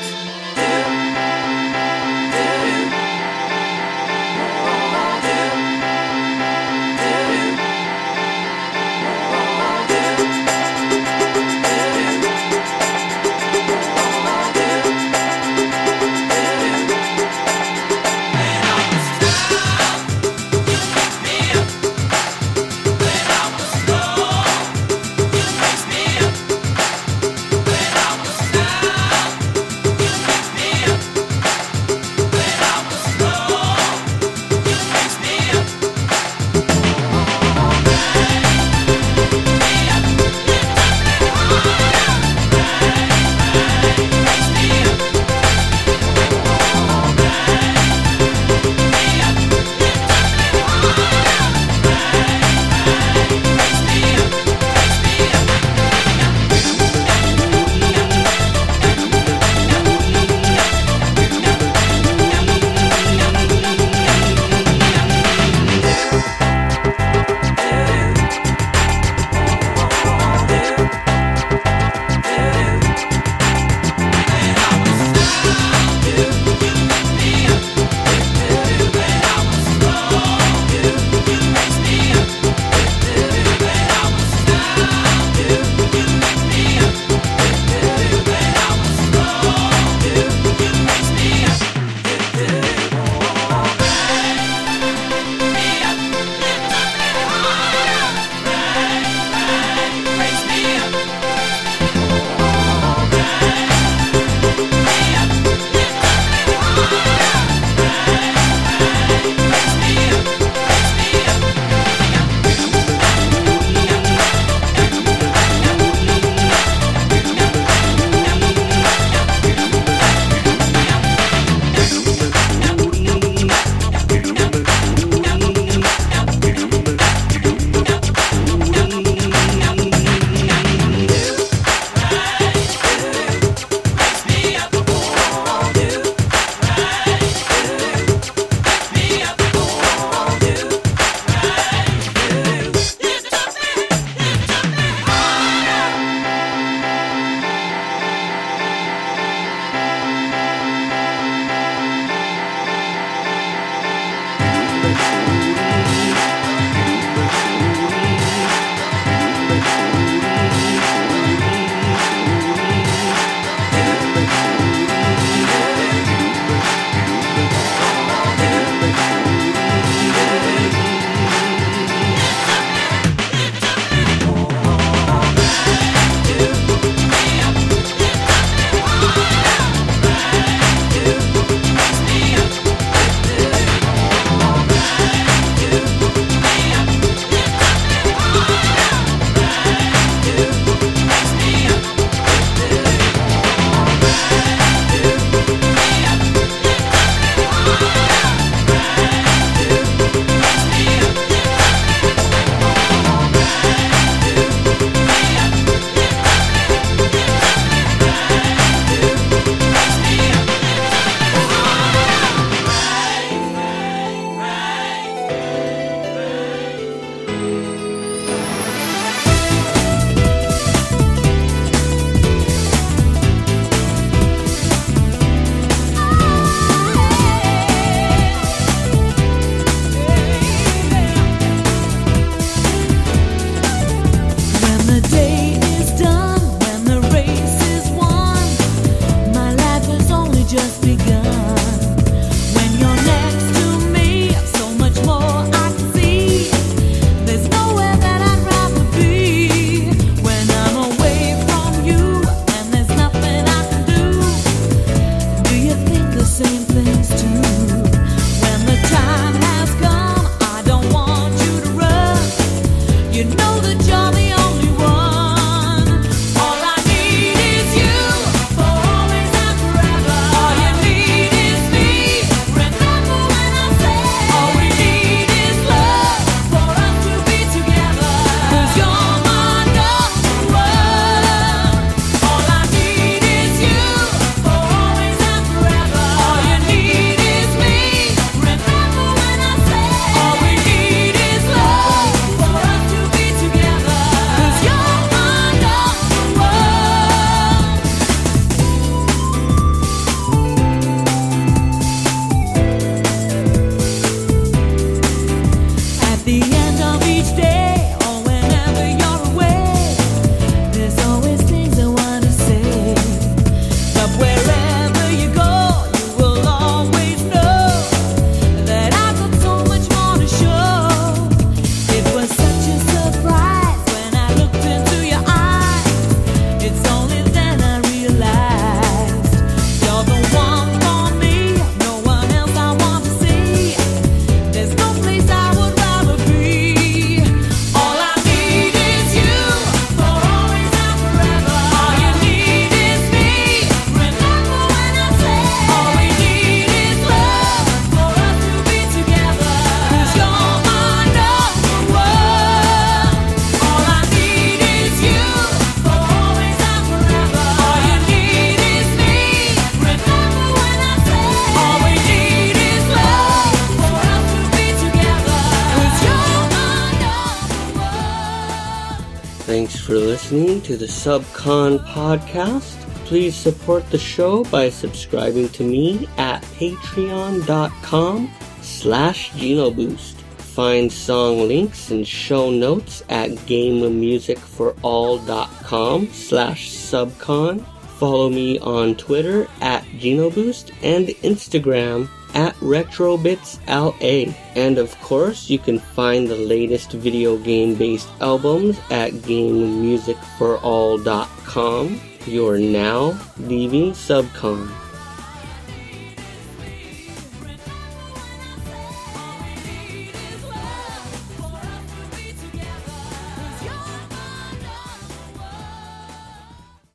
[370.64, 372.80] To the Subcon podcast.
[373.04, 378.30] Please support the show by subscribing to me at patreon.com
[378.62, 380.14] slash genoboost.
[380.38, 387.62] Find song links and show notes at gamemusicforall.com slash subcon.
[387.98, 394.34] Follow me on Twitter at genoboost and Instagram at RetrobitsLA.
[394.54, 402.00] And of course, you can find the latest video game based albums at GameMusicForAll.com.
[402.26, 404.83] You're now leaving Subcon.